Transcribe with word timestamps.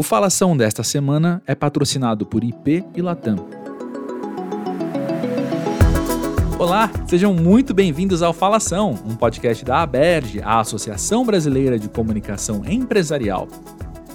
O 0.00 0.02
Falação 0.04 0.56
desta 0.56 0.84
semana 0.84 1.42
é 1.44 1.56
patrocinado 1.56 2.24
por 2.24 2.44
IP 2.44 2.84
e 2.94 3.02
Latam. 3.02 3.34
Olá, 6.56 6.88
sejam 7.08 7.34
muito 7.34 7.74
bem-vindos 7.74 8.22
ao 8.22 8.32
Falação, 8.32 8.96
um 9.04 9.16
podcast 9.16 9.64
da 9.64 9.82
ABERJ, 9.82 10.40
a 10.40 10.60
Associação 10.60 11.26
Brasileira 11.26 11.80
de 11.80 11.88
Comunicação 11.88 12.62
Empresarial. 12.64 13.48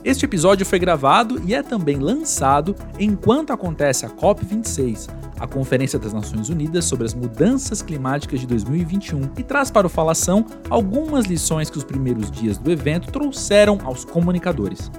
Este 0.06 0.24
episódio 0.24 0.66
foi 0.66 0.80
gravado 0.80 1.42
e 1.46 1.54
é 1.54 1.62
também 1.62 1.98
lançado 1.98 2.78
enquanto 2.98 3.52
acontece 3.52 4.06
a 4.06 4.10
COP26, 4.10 5.10
a 5.38 5.46
Conferência 5.46 6.00
das 6.00 6.14
Nações 6.14 6.48
Unidas 6.48 6.86
sobre 6.86 7.06
as 7.06 7.14
Mudanças 7.14 7.82
Climáticas 7.82 8.40
de 8.40 8.48
2021, 8.48 9.32
e 9.38 9.44
traz 9.44 9.70
para 9.70 9.86
o 9.86 9.90
Falação 9.90 10.46
algumas 10.70 11.26
lições 11.26 11.70
que 11.70 11.78
os 11.78 11.84
primeiros 11.84 12.32
dias 12.32 12.58
do 12.58 12.72
evento 12.72 13.12
trouxeram 13.12 13.80
aos 13.84 14.06
comunicadores. 14.06 14.90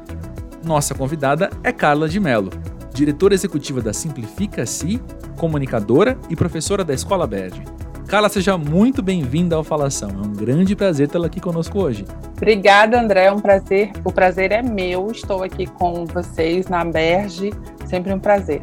Nossa 0.65 0.95
convidada 0.95 1.51
é 1.63 1.71
Carla 1.71 2.09
de 2.09 2.19
Mello, 2.19 2.51
diretora 2.93 3.35
executiva 3.35 3.83
da 3.83 3.93
Simplifica-se, 3.93 5.01
comunicadora 5.37 6.19
e 6.31 6.35
professora 6.35 6.83
da 6.83 6.95
Escola 6.95 7.27
Verde. 7.27 7.63
Carla, 8.07 8.29
seja 8.29 8.57
muito 8.57 9.03
bem-vinda 9.03 9.57
ao 9.57 9.65
Falação. 9.65 10.09
É 10.09 10.27
um 10.27 10.33
grande 10.33 10.75
prazer 10.75 11.09
tê-la 11.09 11.27
aqui 11.27 11.41
conosco 11.41 11.81
hoje. 11.81 12.05
Obrigada, 12.37 13.01
André. 13.01 13.25
É 13.25 13.33
um 13.33 13.41
prazer. 13.41 13.91
O 14.05 14.13
prazer 14.13 14.53
é 14.53 14.63
meu. 14.63 15.11
Estou 15.11 15.43
aqui 15.43 15.67
com 15.67 16.07
vocês 16.07 16.67
na 16.67 16.85
Berge. 16.85 17.53
Sempre 17.87 18.13
um 18.13 18.19
prazer. 18.19 18.63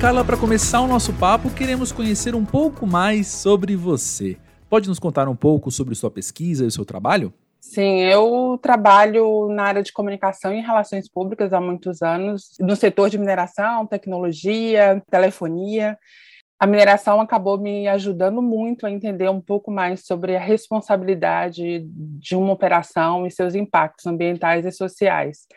Carla, 0.00 0.24
para 0.24 0.36
começar 0.36 0.80
o 0.80 0.86
nosso 0.86 1.12
papo, 1.12 1.50
queremos 1.50 1.92
conhecer 1.92 2.34
um 2.34 2.44
pouco 2.44 2.86
mais 2.86 3.26
sobre 3.26 3.76
você. 3.76 4.38
Pode 4.70 4.88
nos 4.88 5.00
contar 5.00 5.28
um 5.28 5.34
pouco 5.34 5.68
sobre 5.68 5.96
sua 5.96 6.12
pesquisa 6.12 6.62
e 6.62 6.68
o 6.68 6.70
seu 6.70 6.84
trabalho? 6.84 7.34
Sim, 7.58 8.02
eu 8.02 8.56
trabalho 8.62 9.48
na 9.48 9.64
área 9.64 9.82
de 9.82 9.92
comunicação 9.92 10.54
e 10.54 10.60
relações 10.60 11.08
públicas 11.08 11.52
há 11.52 11.60
muitos 11.60 12.02
anos, 12.02 12.56
no 12.60 12.76
setor 12.76 13.10
de 13.10 13.18
mineração, 13.18 13.84
tecnologia, 13.84 15.02
telefonia. 15.10 15.98
A 16.56 16.68
mineração 16.68 17.20
acabou 17.20 17.58
me 17.58 17.88
ajudando 17.88 18.40
muito 18.40 18.86
a 18.86 18.90
entender 18.92 19.28
um 19.28 19.40
pouco 19.40 19.72
mais 19.72 20.06
sobre 20.06 20.36
a 20.36 20.40
responsabilidade 20.40 21.84
de 21.90 22.36
uma 22.36 22.52
operação 22.52 23.26
e 23.26 23.30
seus 23.30 23.56
impactos 23.56 24.06
ambientais 24.06 24.64
e 24.64 24.70
sociais. 24.70 25.48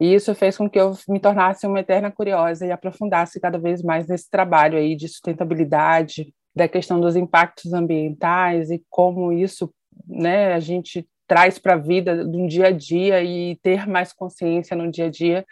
E 0.00 0.14
isso 0.14 0.34
fez 0.34 0.56
com 0.56 0.68
que 0.68 0.80
eu 0.80 0.96
me 1.10 1.20
tornasse 1.20 1.66
uma 1.66 1.80
eterna 1.80 2.10
curiosa 2.10 2.66
e 2.66 2.72
aprofundasse 2.72 3.38
cada 3.38 3.58
vez 3.58 3.82
mais 3.82 4.06
nesse 4.06 4.30
trabalho 4.30 4.78
aí 4.78 4.96
de 4.96 5.08
sustentabilidade, 5.08 6.32
da 6.56 6.66
questão 6.66 6.98
dos 6.98 7.14
impactos 7.14 7.74
ambientais 7.74 8.70
e 8.70 8.82
como 8.88 9.30
isso, 9.30 9.70
né, 10.06 10.54
a 10.54 10.60
gente 10.60 11.06
traz 11.28 11.58
para 11.58 11.74
a 11.74 11.78
vida 11.78 12.24
do 12.24 12.46
dia 12.48 12.68
a 12.68 12.70
dia 12.70 13.22
e 13.22 13.56
ter 13.56 13.86
mais 13.86 14.12
consciência 14.12 14.74
no 14.74 14.90
dia 14.90 15.06
a 15.06 15.10
dia. 15.10 15.44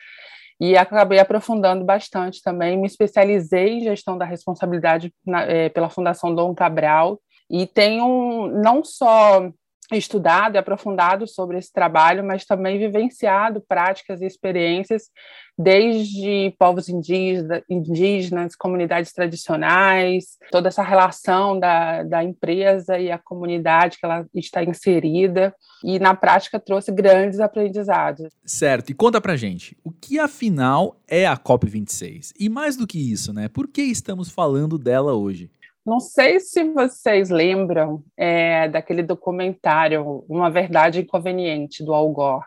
E 0.58 0.76
acabei 0.78 1.18
aprofundando 1.18 1.84
bastante 1.84 2.40
também, 2.42 2.78
me 2.78 2.86
especializei 2.86 3.74
em 3.74 3.80
gestão 3.82 4.16
da 4.16 4.24
responsabilidade 4.24 5.12
na, 5.26 5.42
é, 5.42 5.68
pela 5.68 5.90
Fundação 5.90 6.34
Dom 6.34 6.54
Cabral 6.54 7.20
e 7.50 7.66
tenho 7.66 8.48
não 8.62 8.82
só 8.82 9.50
estudado 9.92 10.54
e 10.54 10.58
aprofundado 10.58 11.26
sobre 11.26 11.58
esse 11.58 11.72
trabalho, 11.72 12.24
mas 12.24 12.44
também 12.44 12.78
vivenciado 12.78 13.60
práticas 13.60 14.20
e 14.20 14.26
experiências 14.26 15.10
desde 15.56 16.52
povos 16.58 16.88
indígenas, 16.88 17.62
indígenas, 17.70 18.56
comunidades 18.56 19.12
tradicionais, 19.12 20.36
toda 20.50 20.68
essa 20.68 20.82
relação 20.82 21.58
da, 21.58 22.02
da 22.02 22.24
empresa 22.24 22.98
e 22.98 23.10
a 23.10 23.18
comunidade 23.18 23.98
que 23.98 24.04
ela 24.04 24.26
está 24.34 24.64
inserida, 24.64 25.54
e 25.84 25.98
na 25.98 26.14
prática 26.14 26.58
trouxe 26.58 26.90
grandes 26.90 27.38
aprendizados. 27.38 28.32
Certo, 28.44 28.90
e 28.90 28.94
conta 28.94 29.20
pra 29.20 29.36
gente, 29.36 29.76
o 29.84 29.92
que 29.92 30.18
afinal 30.18 31.00
é 31.06 31.26
a 31.26 31.36
COP26? 31.36 32.32
E 32.38 32.48
mais 32.48 32.76
do 32.76 32.86
que 32.86 32.98
isso, 32.98 33.32
né? 33.32 33.48
Por 33.48 33.68
que 33.68 33.82
estamos 33.82 34.30
falando 34.30 34.76
dela 34.76 35.14
hoje? 35.14 35.50
Não 35.84 36.00
sei 36.00 36.40
se 36.40 36.64
vocês 36.64 37.28
lembram 37.28 38.02
é, 38.16 38.68
daquele 38.68 39.02
documentário 39.02 40.24
Uma 40.28 40.50
Verdade 40.50 41.00
Inconveniente, 41.00 41.84
do 41.84 41.92
Al 41.92 42.10
Gore. 42.10 42.46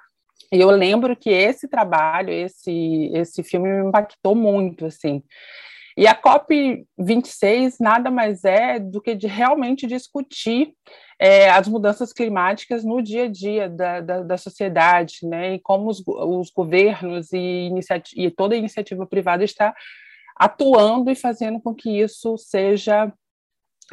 E 0.52 0.60
eu 0.60 0.72
lembro 0.72 1.16
que 1.16 1.30
esse 1.30 1.68
trabalho, 1.68 2.32
esse, 2.32 3.12
esse 3.14 3.44
filme 3.44 3.70
me 3.70 3.88
impactou 3.88 4.34
muito, 4.34 4.88
assim. 4.88 5.22
E 5.96 6.08
a 6.08 6.16
COP26 6.16 7.76
nada 7.80 8.10
mais 8.10 8.44
é 8.44 8.80
do 8.80 9.02
que 9.02 9.14
de 9.14 9.28
realmente 9.28 9.86
discutir 9.86 10.74
é, 11.20 11.50
as 11.50 11.68
mudanças 11.68 12.14
climáticas 12.14 12.84
no 12.84 13.02
dia 13.02 13.26
a 13.26 13.28
dia 13.28 13.70
da, 13.70 14.02
da, 14.02 14.22
da 14.22 14.38
sociedade, 14.38 15.20
né? 15.24 15.56
E 15.56 15.60
como 15.60 15.90
os, 15.90 16.02
os 16.08 16.50
governos 16.52 17.34
e, 17.34 17.70
e 18.16 18.32
toda 18.32 18.56
a 18.56 18.58
iniciativa 18.58 19.06
privada 19.06 19.44
está 19.44 19.76
atuando 20.36 21.10
e 21.10 21.16
fazendo 21.16 21.60
com 21.60 21.74
que 21.74 22.00
isso 22.00 22.38
seja 22.38 23.12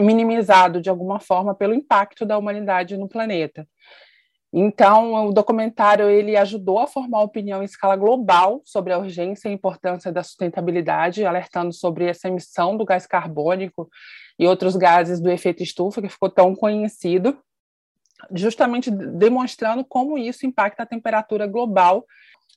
minimizado 0.01 0.81
de 0.81 0.91
alguma 0.91 1.21
forma 1.21 1.55
pelo 1.55 1.75
impacto 1.75 2.25
da 2.25 2.37
humanidade 2.37 2.97
no 2.97 3.09
planeta. 3.09 3.67
Então, 4.57 5.27
o 5.27 5.33
documentário 5.33 6.09
ele 6.09 6.37
ajudou 6.37 6.79
a 6.79 6.87
formar 6.87 7.23
opinião 7.23 7.61
em 7.61 7.65
escala 7.65 7.97
global 7.97 8.63
sobre 8.65 8.93
a 8.93 8.99
urgência 8.99 9.49
e 9.49 9.53
importância 9.53 10.13
da 10.13 10.23
sustentabilidade, 10.23 11.27
alertando 11.27 11.73
sobre 11.73 12.05
essa 12.05 12.29
emissão 12.29 12.77
do 12.77 12.85
gás 12.85 13.05
carbônico 13.05 13.89
e 14.39 14.47
outros 14.47 14.77
gases 14.77 15.21
do 15.21 15.29
efeito 15.29 15.63
estufa 15.63 16.01
que 16.01 16.09
ficou 16.09 16.31
tão 16.31 16.55
conhecido, 16.55 17.37
justamente 18.33 18.93
demonstrando 18.93 19.85
como 19.85 20.17
isso 20.17 20.47
impacta 20.47 20.85
a 20.85 20.87
temperatura 20.87 21.49
global 21.49 22.05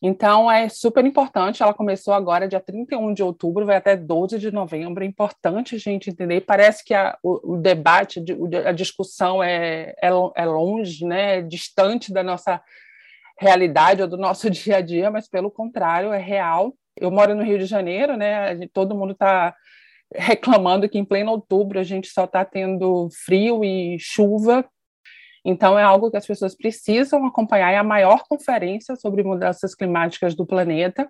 então, 0.01 0.51
é 0.51 0.69
super 0.69 1.03
importante. 1.05 1.63
Ela 1.63 1.73
começou 1.73 2.13
agora, 2.13 2.47
dia 2.47 2.59
31 2.59 3.13
de 3.13 3.23
outubro, 3.23 3.65
vai 3.65 3.77
até 3.77 3.95
12 3.95 4.37
de 4.37 4.51
novembro. 4.51 5.03
É 5.03 5.07
importante 5.07 5.75
a 5.75 5.79
gente 5.79 6.09
entender. 6.09 6.41
Parece 6.41 6.83
que 6.83 6.93
a, 6.93 7.17
o, 7.23 7.55
o, 7.55 7.57
debate, 7.57 8.23
a 8.65 8.71
discussão 8.71 9.41
é, 9.41 9.95
é, 10.01 10.09
é 10.35 10.45
longe, 10.45 11.05
né? 11.05 11.39
é 11.39 11.41
distante 11.41 12.13
da 12.13 12.21
nossa 12.21 12.61
realidade 13.39 14.01
ou 14.01 14.07
do 14.07 14.17
nosso 14.17 14.49
dia 14.51 14.77
a 14.77 14.81
dia, 14.81 15.09
mas, 15.09 15.27
pelo 15.27 15.49
contrário, 15.49 16.13
é 16.13 16.19
real. 16.19 16.73
Eu 16.95 17.11
moro 17.11 17.35
no 17.35 17.43
Rio 17.43 17.57
de 17.57 17.65
Janeiro, 17.65 18.15
né? 18.15 18.67
Todo 18.73 18.95
mundo 18.95 19.13
está 19.13 19.55
reclamando 20.13 20.87
que 20.87 20.97
em 20.97 21.05
pleno 21.05 21.31
outubro 21.31 21.79
a 21.79 21.83
gente 21.83 22.07
só 22.07 22.23
está 22.23 22.45
tendo 22.45 23.09
frio 23.25 23.63
e 23.63 23.97
chuva 23.99 24.65
então, 25.49 25.79
é 25.79 25.83
algo 25.83 26.11
que 26.11 26.17
as 26.17 26.27
pessoas 26.27 26.53
precisam 26.53 27.25
acompanhar. 27.25 27.71
É 27.71 27.77
a 27.77 27.83
maior 27.83 28.23
conferência 28.27 28.97
sobre 28.97 29.23
mudanças 29.23 29.73
climáticas 29.73 30.35
do 30.35 30.45
planeta. 30.45 31.09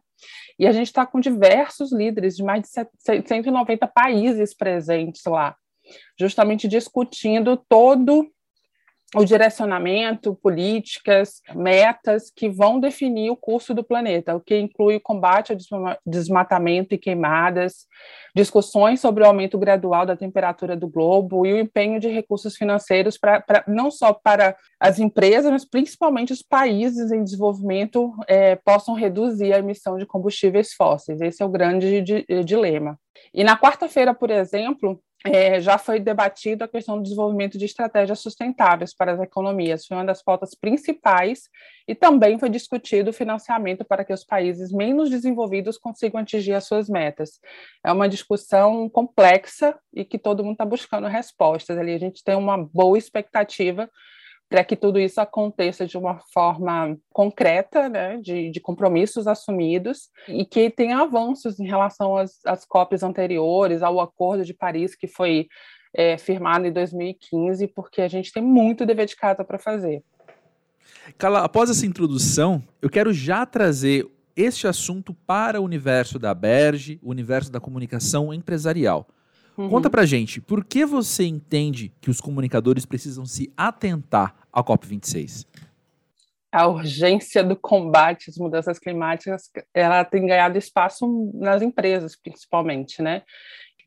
E 0.60 0.68
a 0.68 0.72
gente 0.72 0.86
está 0.86 1.08
com 1.08 1.20
diversos 1.20 1.92
líderes 1.92 2.36
de 2.36 2.44
mais 2.44 2.62
de 2.62 2.68
190 3.28 3.88
países 3.88 4.56
presentes 4.56 5.24
lá, 5.26 5.56
justamente 6.20 6.68
discutindo 6.68 7.58
todo 7.68 8.32
o 9.16 9.24
direcionamento, 9.24 10.36
políticas, 10.36 11.42
metas 11.56 12.30
que 12.30 12.50
vão 12.50 12.78
definir 12.78 13.30
o 13.30 13.38
curso 13.38 13.74
do 13.74 13.84
planeta, 13.84 14.36
o 14.36 14.42
que 14.42 14.60
inclui 14.60 14.98
o 14.98 15.02
combate 15.02 15.54
ao 15.54 15.98
desmatamento 16.06 16.94
e 16.94 16.98
queimadas, 16.98 17.86
discussões 18.36 19.00
sobre 19.00 19.24
o 19.24 19.26
aumento 19.26 19.58
gradual 19.58 20.06
da 20.06 20.18
temperatura 20.18 20.76
do 20.76 20.90
globo 20.90 21.46
e 21.46 21.54
o 21.54 21.60
empenho 21.60 22.02
de 22.02 22.10
recursos 22.10 22.58
financeiros 22.58 23.18
para 23.18 23.64
não 23.66 23.90
só 23.90 24.12
para 24.12 24.58
as 24.78 25.00
empresas, 25.00 25.52
mas 25.52 25.64
principalmente 25.64 26.34
os 26.34 26.44
países 26.44 27.10
em 27.10 27.24
desenvolvimento 27.24 28.14
é, 28.28 28.58
possam 28.58 28.94
reduzir 28.94 29.54
a 29.54 29.60
emissão 29.60 29.98
de 29.98 30.06
combustíveis 30.06 30.74
fósseis. 30.74 31.22
Esse 31.22 31.42
é 31.42 31.46
o 31.46 31.50
grande 31.50 32.04
dilema. 32.44 33.00
E 33.34 33.44
na 33.44 33.58
quarta-feira, 33.58 34.14
por 34.14 34.30
exemplo, 34.30 35.02
é, 35.26 35.60
já 35.60 35.78
foi 35.78 36.00
debatido 36.00 36.64
a 36.64 36.68
questão 36.68 36.98
do 36.98 37.04
desenvolvimento 37.04 37.58
de 37.58 37.66
estratégias 37.66 38.20
sustentáveis 38.20 38.94
para 38.94 39.14
as 39.14 39.20
economias, 39.20 39.86
foi 39.86 39.98
uma 39.98 40.06
das 40.06 40.24
pautas 40.24 40.54
principais, 40.54 41.50
e 41.88 41.96
também 41.96 42.38
foi 42.38 42.50
discutido 42.50 43.10
o 43.10 43.14
financiamento 43.14 43.84
para 43.84 44.06
que 44.06 44.14
os 44.14 44.24
países 44.24 44.72
menos 44.72 45.10
desenvolvidos 45.10 45.78
consigam 45.78 46.20
atingir 46.22 46.54
as 46.54 46.66
suas 46.66 46.90
metas. 46.90 47.40
É 47.84 47.92
uma 47.92 48.08
discussão 48.08 48.90
complexa 48.90 49.78
e 49.94 50.06
que 50.06 50.20
todo 50.20 50.44
mundo 50.44 50.54
está 50.54 50.66
buscando 50.66 51.08
respostas. 51.08 51.78
Ali 51.78 51.94
a 51.94 52.00
gente 52.00 52.24
tem 52.24 52.36
uma 52.36 52.58
boa 52.58 52.98
expectativa 52.98 53.90
para 54.50 54.64
que 54.64 54.76
tudo 54.76 55.00
isso 55.00 55.20
aconteça 55.20 55.86
de 55.86 55.98
uma 55.98 56.20
forma 56.34 56.98
concreta, 57.12 57.90
né, 57.90 58.18
de, 58.18 58.50
de, 58.50 58.60
compromissos 58.62 59.28
assumidos, 59.28 60.10
e 60.28 60.46
que 60.46 60.70
tenha 60.70 61.00
avanços 61.00 61.60
em 61.60 61.66
relação 61.66 62.16
às, 62.16 62.40
às 62.46 62.66
COPs 62.66 63.04
anteriores, 63.04 63.82
ao 63.84 64.00
Acordo 64.00 64.46
de 64.46 64.54
Paris, 64.54 64.96
que 64.96 65.08
foi 65.08 65.48
é, 65.94 66.18
firmado 66.18 66.66
em 66.66 66.72
2015, 66.72 67.68
porque 67.68 68.02
a 68.02 68.08
gente 68.08 68.32
tem 68.32 68.42
muito 68.42 68.86
dever 68.86 69.06
de 69.06 69.16
casa 69.16 69.44
para 69.44 69.60
fazer. 69.60 70.02
Carla, 71.18 71.44
após 71.44 71.70
essa 71.70 71.86
introdução, 71.86 72.64
eu 72.82 72.90
quero 72.90 73.12
já 73.12 73.46
trazer 73.46 74.10
este 74.36 74.68
assunto 74.68 75.14
para 75.14 75.60
o 75.60 75.64
universo 75.64 76.20
da 76.20 76.34
Berge, 76.34 77.00
o 77.02 77.10
universo 77.10 77.52
da 77.52 77.60
comunicação 77.60 78.34
empresarial. 78.34 79.08
Uhum. 79.58 79.70
Conta 79.70 79.90
pra 79.90 80.06
gente, 80.06 80.40
por 80.40 80.64
que 80.64 80.86
você 80.86 81.26
entende 81.26 81.92
que 82.00 82.12
os 82.12 82.22
comunicadores 82.22 82.86
precisam 82.86 83.26
se 83.26 83.52
atentar 83.58 84.36
à 84.54 84.64
COP26? 84.64 85.48
A 86.52 86.68
urgência 86.68 87.44
do 87.44 87.56
combate 87.56 88.30
às 88.30 88.38
mudanças 88.38 88.78
climáticas, 88.78 89.50
ela 89.74 90.06
tem 90.06 90.28
ganhado 90.28 90.58
espaço 90.58 91.32
nas 91.34 91.62
empresas, 91.62 92.16
principalmente, 92.16 93.02
né? 93.02 93.24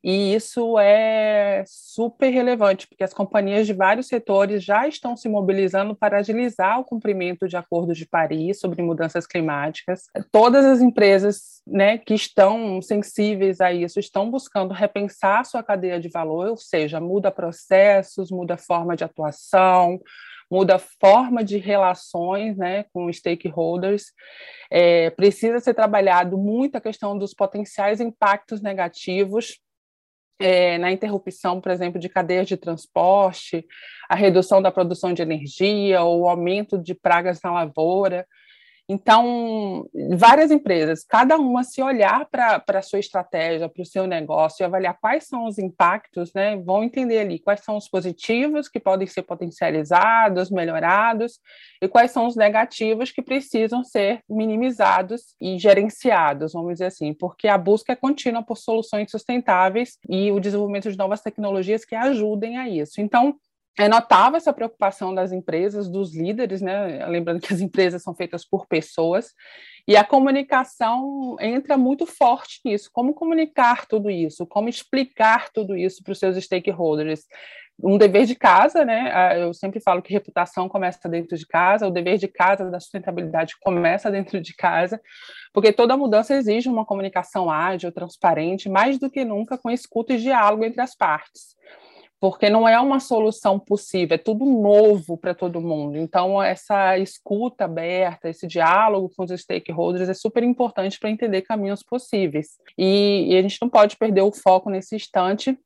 E 0.03 0.35
isso 0.35 0.79
é 0.79 1.63
super 1.67 2.31
relevante, 2.31 2.89
porque 2.89 3.05
as 3.05 3.13
companhias 3.13 3.67
de 3.67 3.75
vários 3.75 4.07
setores 4.07 4.65
já 4.65 4.89
estão 4.89 5.15
se 5.15 5.29
mobilizando 5.29 5.95
para 5.95 6.19
agilizar 6.19 6.81
o 6.81 6.85
cumprimento 6.85 7.47
de 7.47 7.57
acordos 7.57 7.99
de 7.99 8.07
Paris 8.07 8.59
sobre 8.61 8.83
mudanças 8.83 9.27
climáticas. 9.27 10.05
Todas 10.33 10.65
as 10.65 10.81
empresas 10.81 11.61
né, 11.67 11.99
que 11.99 12.15
estão 12.15 12.81
sensíveis 12.81 13.61
a 13.61 13.73
isso 13.73 14.01
estão 14.01 14.31
buscando 14.31 14.73
repensar 14.73 15.45
sua 15.45 15.63
cadeia 15.63 16.01
de 16.01 16.09
valor, 16.09 16.49
ou 16.49 16.57
seja, 16.57 16.99
muda 16.99 17.31
processos, 17.31 18.31
muda 18.31 18.57
forma 18.57 18.97
de 18.97 19.05
atuação, 19.05 20.01
muda 20.51 20.79
forma 20.79 21.45
de 21.45 21.59
relações 21.59 22.57
né, 22.57 22.85
com 22.93 23.13
stakeholders. 23.13 24.07
É, 24.71 25.11
precisa 25.11 25.61
ser 25.61 25.75
trabalhado 25.75 26.39
muito 26.39 26.77
a 26.77 26.81
questão 26.81 27.19
dos 27.19 27.35
potenciais 27.35 28.01
impactos 28.01 28.63
negativos 28.63 29.59
é, 30.41 30.79
na 30.79 30.91
interrupção, 30.91 31.61
por 31.61 31.71
exemplo, 31.71 32.01
de 32.01 32.09
cadeias 32.09 32.49
de 32.49 32.57
transporte, 32.57 33.65
a 34.09 34.15
redução 34.15 34.61
da 34.61 34.73
produção 34.73 35.13
de 35.13 35.23
energia, 35.23 36.03
ou 36.03 36.23
o 36.23 36.29
aumento 36.29 36.79
de 36.79 36.95
pragas 36.95 37.39
na 37.45 37.53
lavoura. 37.53 38.27
Então, 38.93 39.89
várias 40.17 40.51
empresas, 40.51 41.05
cada 41.05 41.39
uma 41.39 41.63
se 41.63 41.81
olhar 41.81 42.27
para 42.29 42.61
a 42.67 42.83
sua 42.83 42.99
estratégia, 42.99 43.69
para 43.69 43.83
o 43.83 43.87
seu 43.87 44.05
negócio 44.05 44.65
e 44.65 44.65
avaliar 44.65 44.99
quais 45.01 45.29
são 45.29 45.45
os 45.45 45.59
impactos, 45.59 46.33
né, 46.35 46.57
vão 46.57 46.83
entender 46.83 47.21
ali 47.21 47.39
quais 47.39 47.61
são 47.61 47.77
os 47.77 47.89
positivos 47.89 48.69
que 48.69 48.81
podem 48.81 49.07
ser 49.07 49.23
potencializados, 49.23 50.51
melhorados, 50.51 51.39
e 51.81 51.87
quais 51.87 52.11
são 52.11 52.27
os 52.27 52.35
negativos 52.35 53.13
que 53.13 53.23
precisam 53.23 53.85
ser 53.85 54.25
minimizados 54.29 55.37
e 55.41 55.57
gerenciados, 55.57 56.53
vamos 56.53 56.73
dizer 56.73 56.87
assim, 56.87 57.15
porque 57.15 57.47
a 57.47 57.57
busca 57.57 57.93
é 57.93 57.97
contínua 57.97 58.43
por 58.43 58.57
soluções 58.59 59.09
sustentáveis 59.09 59.99
e 60.09 60.33
o 60.33 60.41
desenvolvimento 60.41 60.91
de 60.91 60.99
novas 60.99 61.21
tecnologias 61.21 61.85
que 61.85 61.95
ajudem 61.95 62.59
a 62.59 62.69
isso. 62.69 63.01
Então, 63.01 63.37
é 63.79 63.89
notável 63.89 64.37
essa 64.37 64.53
preocupação 64.53 65.15
das 65.15 65.33
empresas, 65.33 65.89
dos 65.89 66.15
líderes, 66.15 66.61
né? 66.61 67.07
Lembrando 67.07 67.41
que 67.41 67.53
as 67.53 67.61
empresas 67.61 68.03
são 68.03 68.15
feitas 68.15 68.45
por 68.45 68.67
pessoas, 68.67 69.33
e 69.87 69.97
a 69.97 70.05
comunicação 70.05 71.37
entra 71.41 71.77
muito 71.77 72.07
forte 72.07 72.61
nisso. 72.65 72.91
Como 72.93 73.15
comunicar 73.15 73.87
tudo 73.87 74.11
isso? 74.11 74.47
Como 74.47 74.69
explicar 74.69 75.51
tudo 75.53 75.77
isso 75.77 76.03
para 76.03 76.13
os 76.13 76.19
seus 76.19 76.37
stakeholders? 76.45 77.25
Um 77.83 77.97
dever 77.97 78.27
de 78.27 78.35
casa, 78.35 78.85
né? 78.85 79.11
Ah, 79.15 79.39
eu 79.39 79.55
sempre 79.55 79.81
falo 79.81 80.03
que 80.03 80.13
reputação 80.13 80.69
começa 80.69 81.09
dentro 81.09 81.37
de 81.37 81.47
casa, 81.47 81.87
o 81.87 81.91
dever 81.91 82.19
de 82.19 82.29
casa 82.29 82.71
da 82.71 82.79
sustentabilidade 82.79 83.55
começa 83.59 84.11
dentro 84.11 84.39
de 84.39 84.55
casa, 84.55 85.01
porque 85.53 85.73
toda 85.73 85.97
mudança 85.97 86.35
exige 86.35 86.69
uma 86.69 86.85
comunicação 86.85 87.51
ágil, 87.51 87.91
transparente, 87.91 88.69
mais 88.69 88.99
do 88.99 89.11
que 89.11 89.25
nunca 89.25 89.57
com 89.57 89.71
escuta 89.71 90.13
e 90.13 90.19
diálogo 90.19 90.65
entre 90.65 90.83
as 90.83 90.95
partes 90.95 91.57
porque 92.21 92.51
não 92.51 92.69
é 92.69 92.79
uma 92.79 93.01
solução 93.01 93.59
possível, 93.59 94.15
é 94.15 94.19
tudo 94.19 94.45
novo 94.45 95.17
para 95.17 95.35
todo 95.35 95.61
mundo. 95.61 95.97
Então, 95.97 96.41
essa 96.41 96.99
escuta 96.99 97.65
aberta, 97.65 98.29
esse 98.29 98.47
diálogo 98.47 99.11
com 99.17 99.25
os 99.25 99.31
stakeholders 99.41 100.09
é 100.09 100.13
super 100.13 100.43
importante 100.43 100.99
para 101.01 101.11
entender 101.11 101.41
caminhos 101.41 101.83
possíveis. 101.83 102.59
E, 102.77 103.29
e, 103.31 103.39
a 103.39 103.43
gente 103.43 103.57
não 103.63 103.71
pode 103.71 103.97
perder 103.97 104.21
o 104.21 104.31
foco 104.31 104.69
nesse 104.69 104.95
instante, 104.95 105.59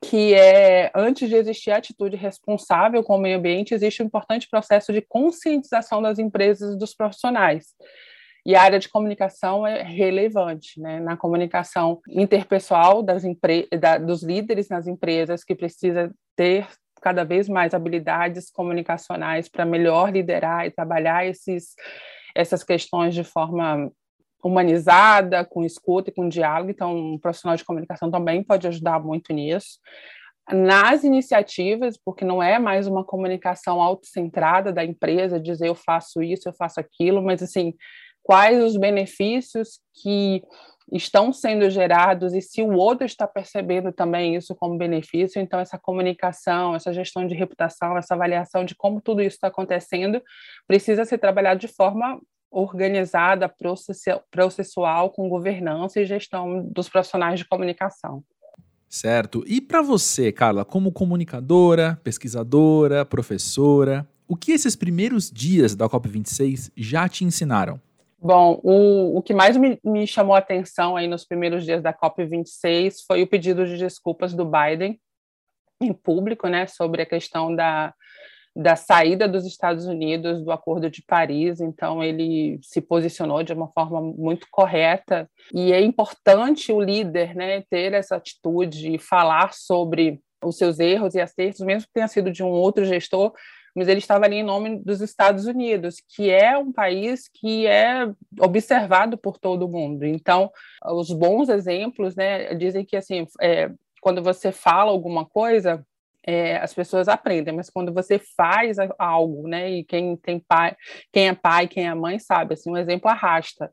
que 0.00 0.34
é, 0.34 0.92
antes 0.94 1.28
de 1.28 1.34
existir 1.34 1.72
a 1.72 1.78
atitude 1.78 2.16
responsável 2.16 3.02
com 3.02 3.16
o 3.16 3.20
meio 3.20 3.38
ambiente, 3.38 3.74
existe 3.74 4.02
um 4.02 4.06
importante 4.06 4.48
processo 4.48 4.92
de 4.92 5.02
conscientização 5.02 6.00
das 6.00 6.18
empresas 6.20 6.74
e 6.74 6.78
dos 6.78 6.94
profissionais. 6.94 7.74
E 8.44 8.56
a 8.56 8.62
área 8.62 8.78
de 8.78 8.88
comunicação 8.88 9.66
é 9.66 9.82
relevante, 9.82 10.80
né? 10.80 10.98
Na 11.00 11.16
comunicação 11.16 12.00
interpessoal 12.08 13.02
das 13.02 13.22
da, 13.80 13.98
dos 13.98 14.22
líderes 14.22 14.68
nas 14.68 14.86
empresas 14.86 15.44
que 15.44 15.54
precisa 15.54 16.12
ter 16.36 16.66
cada 17.00 17.24
vez 17.24 17.48
mais 17.48 17.74
habilidades 17.74 18.50
comunicacionais 18.50 19.48
para 19.48 19.64
melhor 19.64 20.12
liderar 20.12 20.66
e 20.66 20.70
trabalhar 20.70 21.26
esses, 21.26 21.74
essas 22.34 22.62
questões 22.62 23.14
de 23.14 23.24
forma 23.24 23.90
humanizada, 24.42 25.44
com 25.44 25.64
escuta 25.64 26.10
e 26.10 26.12
com 26.12 26.28
diálogo. 26.28 26.70
Então, 26.70 26.96
um 26.96 27.18
profissional 27.18 27.56
de 27.56 27.64
comunicação 27.64 28.10
também 28.10 28.42
pode 28.42 28.66
ajudar 28.66 29.00
muito 29.00 29.32
nisso. 29.32 29.78
Nas 30.50 31.04
iniciativas, 31.04 31.96
porque 31.96 32.24
não 32.24 32.42
é 32.42 32.58
mais 32.58 32.88
uma 32.88 33.04
comunicação 33.04 33.80
autocentrada 33.80 34.72
da 34.72 34.84
empresa, 34.84 35.38
dizer 35.38 35.68
eu 35.68 35.74
faço 35.74 36.22
isso, 36.22 36.48
eu 36.48 36.52
faço 36.52 36.80
aquilo, 36.80 37.22
mas 37.22 37.42
assim, 37.42 37.74
quais 38.22 38.62
os 38.62 38.76
benefícios 38.76 39.80
que 40.02 40.42
estão 40.92 41.32
sendo 41.32 41.70
gerados 41.70 42.34
e 42.34 42.42
se 42.42 42.62
o 42.62 42.72
outro 42.72 43.06
está 43.06 43.26
percebendo 43.26 43.92
também 43.92 44.36
isso 44.36 44.54
como 44.54 44.76
benefício. 44.76 45.40
Então, 45.40 45.58
essa 45.58 45.78
comunicação, 45.78 46.74
essa 46.74 46.92
gestão 46.92 47.26
de 47.26 47.34
reputação, 47.34 47.96
essa 47.96 48.14
avaliação 48.14 48.64
de 48.64 48.74
como 48.74 49.00
tudo 49.00 49.22
isso 49.22 49.36
está 49.36 49.48
acontecendo 49.48 50.22
precisa 50.66 51.04
ser 51.04 51.18
trabalhado 51.18 51.60
de 51.60 51.68
forma 51.68 52.20
organizada, 52.50 53.50
processual, 54.30 55.08
com 55.10 55.28
governança 55.30 55.98
e 55.98 56.04
gestão 56.04 56.62
dos 56.66 56.88
profissionais 56.88 57.38
de 57.38 57.48
comunicação. 57.48 58.22
Certo. 58.86 59.42
E 59.46 59.58
para 59.58 59.80
você, 59.80 60.30
Carla, 60.30 60.62
como 60.62 60.92
comunicadora, 60.92 61.98
pesquisadora, 62.04 63.06
professora, 63.06 64.06
o 64.28 64.36
que 64.36 64.52
esses 64.52 64.76
primeiros 64.76 65.30
dias 65.30 65.74
da 65.74 65.88
COP26 65.88 66.70
já 66.76 67.08
te 67.08 67.24
ensinaram? 67.24 67.80
Bom, 68.24 68.60
o, 68.62 69.18
o 69.18 69.22
que 69.22 69.34
mais 69.34 69.56
me, 69.56 69.80
me 69.82 70.06
chamou 70.06 70.36
a 70.36 70.38
atenção 70.38 70.96
aí 70.96 71.08
nos 71.08 71.24
primeiros 71.24 71.64
dias 71.64 71.82
da 71.82 71.92
COP26 71.92 72.98
foi 73.04 73.20
o 73.20 73.26
pedido 73.26 73.66
de 73.66 73.76
desculpas 73.76 74.32
do 74.32 74.44
Biden 74.44 75.00
em 75.80 75.92
público, 75.92 76.46
né, 76.46 76.68
sobre 76.68 77.02
a 77.02 77.06
questão 77.06 77.52
da, 77.52 77.92
da 78.54 78.76
saída 78.76 79.26
dos 79.26 79.44
Estados 79.44 79.86
Unidos 79.86 80.44
do 80.44 80.52
Acordo 80.52 80.88
de 80.88 81.02
Paris. 81.02 81.60
Então, 81.60 82.00
ele 82.00 82.60
se 82.62 82.80
posicionou 82.80 83.42
de 83.42 83.52
uma 83.52 83.66
forma 83.72 84.00
muito 84.00 84.46
correta. 84.52 85.28
E 85.52 85.72
é 85.72 85.80
importante 85.80 86.70
o 86.70 86.80
líder 86.80 87.34
né, 87.34 87.62
ter 87.62 87.92
essa 87.92 88.14
atitude 88.14 88.94
e 88.94 88.98
falar 89.00 89.52
sobre 89.52 90.22
os 90.44 90.56
seus 90.56 90.78
erros 90.78 91.16
e 91.16 91.20
acertos, 91.20 91.60
mesmo 91.60 91.88
que 91.88 91.94
tenha 91.94 92.06
sido 92.06 92.30
de 92.30 92.44
um 92.44 92.50
outro 92.50 92.84
gestor, 92.84 93.32
mas 93.74 93.88
ele 93.88 93.98
estava 93.98 94.24
ali 94.24 94.36
em 94.36 94.42
nome 94.42 94.78
dos 94.78 95.00
Estados 95.00 95.46
Unidos, 95.46 95.96
que 96.14 96.30
é 96.30 96.56
um 96.56 96.72
país 96.72 97.28
que 97.28 97.66
é 97.66 98.08
observado 98.40 99.16
por 99.16 99.38
todo 99.38 99.68
mundo. 99.68 100.04
Então, 100.04 100.50
os 100.84 101.10
bons 101.10 101.48
exemplos, 101.48 102.14
né, 102.14 102.54
dizem 102.54 102.84
que 102.84 102.96
assim, 102.96 103.26
é, 103.40 103.70
quando 104.00 104.22
você 104.22 104.52
fala 104.52 104.90
alguma 104.90 105.24
coisa, 105.24 105.84
é, 106.24 106.56
as 106.56 106.72
pessoas 106.72 107.08
aprendem, 107.08 107.54
mas 107.54 107.68
quando 107.68 107.92
você 107.92 108.18
faz 108.18 108.76
algo, 108.98 109.48
né, 109.48 109.70
e 109.70 109.84
quem 109.84 110.16
tem 110.16 110.38
pai, 110.38 110.76
quem 111.12 111.28
é 111.28 111.34
pai, 111.34 111.66
quem 111.66 111.88
é 111.88 111.94
mãe 111.94 112.18
sabe, 112.18 112.54
assim, 112.54 112.70
um 112.70 112.76
exemplo 112.76 113.10
arrasta. 113.10 113.72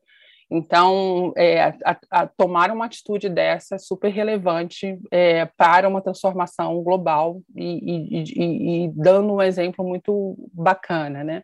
Então, 0.51 1.31
é, 1.37 1.61
a, 1.63 1.99
a 2.09 2.27
tomar 2.27 2.71
uma 2.71 2.85
atitude 2.85 3.29
dessa 3.29 3.75
é 3.75 3.77
super 3.77 4.09
relevante 4.09 4.99
é, 5.11 5.45
para 5.45 5.87
uma 5.87 6.01
transformação 6.01 6.81
global 6.81 7.39
e, 7.55 7.65
e, 7.65 8.23
e, 8.23 8.85
e, 8.85 8.91
dando 8.95 9.33
um 9.33 9.41
exemplo 9.41 9.85
muito 9.85 10.35
bacana, 10.51 11.23
né? 11.23 11.43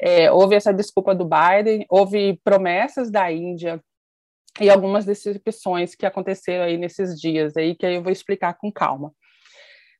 É, 0.00 0.30
houve 0.30 0.54
essa 0.54 0.72
desculpa 0.72 1.12
do 1.12 1.24
Biden, 1.28 1.84
houve 1.88 2.38
promessas 2.44 3.10
da 3.10 3.32
Índia 3.32 3.82
e 4.60 4.70
algumas 4.70 5.04
decepções 5.04 5.94
que 5.96 6.06
aconteceram 6.06 6.64
aí 6.64 6.76
nesses 6.76 7.20
dias 7.20 7.56
aí 7.56 7.74
que 7.74 7.84
eu 7.84 8.02
vou 8.02 8.12
explicar 8.12 8.54
com 8.54 8.70
calma. 8.70 9.12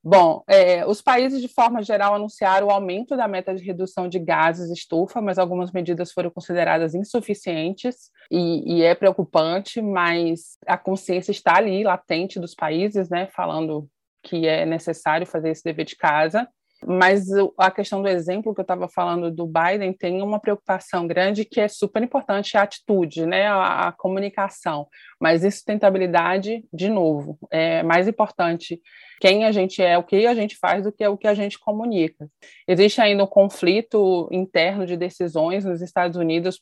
Bom, 0.03 0.43
é, 0.49 0.87
os 0.87 1.03
países, 1.03 1.43
de 1.43 1.49
forma 1.49 1.83
geral, 1.83 2.15
anunciaram 2.15 2.69
o 2.69 2.71
aumento 2.71 3.17
da 3.17 3.29
meta 3.29 3.55
de 3.55 3.63
redução 3.63 4.09
de 4.09 4.19
gases 4.19 4.71
estufa, 4.71 5.21
mas 5.21 5.39
algumas 5.39 5.73
medidas 5.73 6.11
foram 6.11 6.31
consideradas 6.31 6.95
insuficientes 6.95 8.11
e, 8.31 8.77
e 8.77 8.83
é 8.83 8.95
preocupante, 8.95 9.83
mas 9.83 10.57
a 10.67 10.79
consciência 10.79 11.33
está 11.33 11.59
ali, 11.59 11.85
latente 11.85 12.41
dos 12.41 12.55
países, 12.55 13.11
né, 13.11 13.27
falando 13.27 13.87
que 14.23 14.47
é 14.47 14.65
necessário 14.65 15.27
fazer 15.27 15.51
esse 15.51 15.65
dever 15.65 15.85
de 15.85 15.97
casa. 15.97 16.49
Mas 16.87 17.27
a 17.59 17.71
questão 17.71 18.01
do 18.01 18.09
exemplo 18.09 18.55
que 18.55 18.61
eu 18.61 18.63
estava 18.63 18.89
falando 18.89 19.31
do 19.31 19.47
Biden 19.47 19.93
tem 19.93 20.23
uma 20.23 20.41
preocupação 20.41 21.07
grande 21.07 21.45
que 21.45 21.61
é 21.61 21.69
super 21.69 22.03
importante 22.03 22.57
a 22.57 22.63
atitude, 22.63 23.27
né, 23.27 23.47
a, 23.47 23.89
a 23.89 23.93
comunicação. 23.93 24.87
Mas 25.21 25.43
sustentabilidade, 25.43 26.65
de 26.73 26.89
novo, 26.89 27.39
é 27.51 27.83
mais 27.83 28.09
importante 28.09 28.81
quem 29.21 29.45
a 29.45 29.53
gente 29.53 29.83
é, 29.83 29.99
o 29.99 30.03
que 30.03 30.27
a 30.27 30.35
gente 30.35 30.57
faz, 30.57 30.85
do 30.85 30.93
que 30.93 31.07
o 31.07 31.17
que 31.17 31.29
a 31.29 31.35
gente 31.35 31.59
comunica. 31.59 32.27
Existe 32.67 33.01
ainda 33.01 33.25
um 33.25 33.27
conflito 33.27 34.29
interno 34.33 34.87
de 34.87 34.97
decisões 34.97 35.65
nos 35.65 35.83
Estados 35.83 36.17
Unidos 36.17 36.61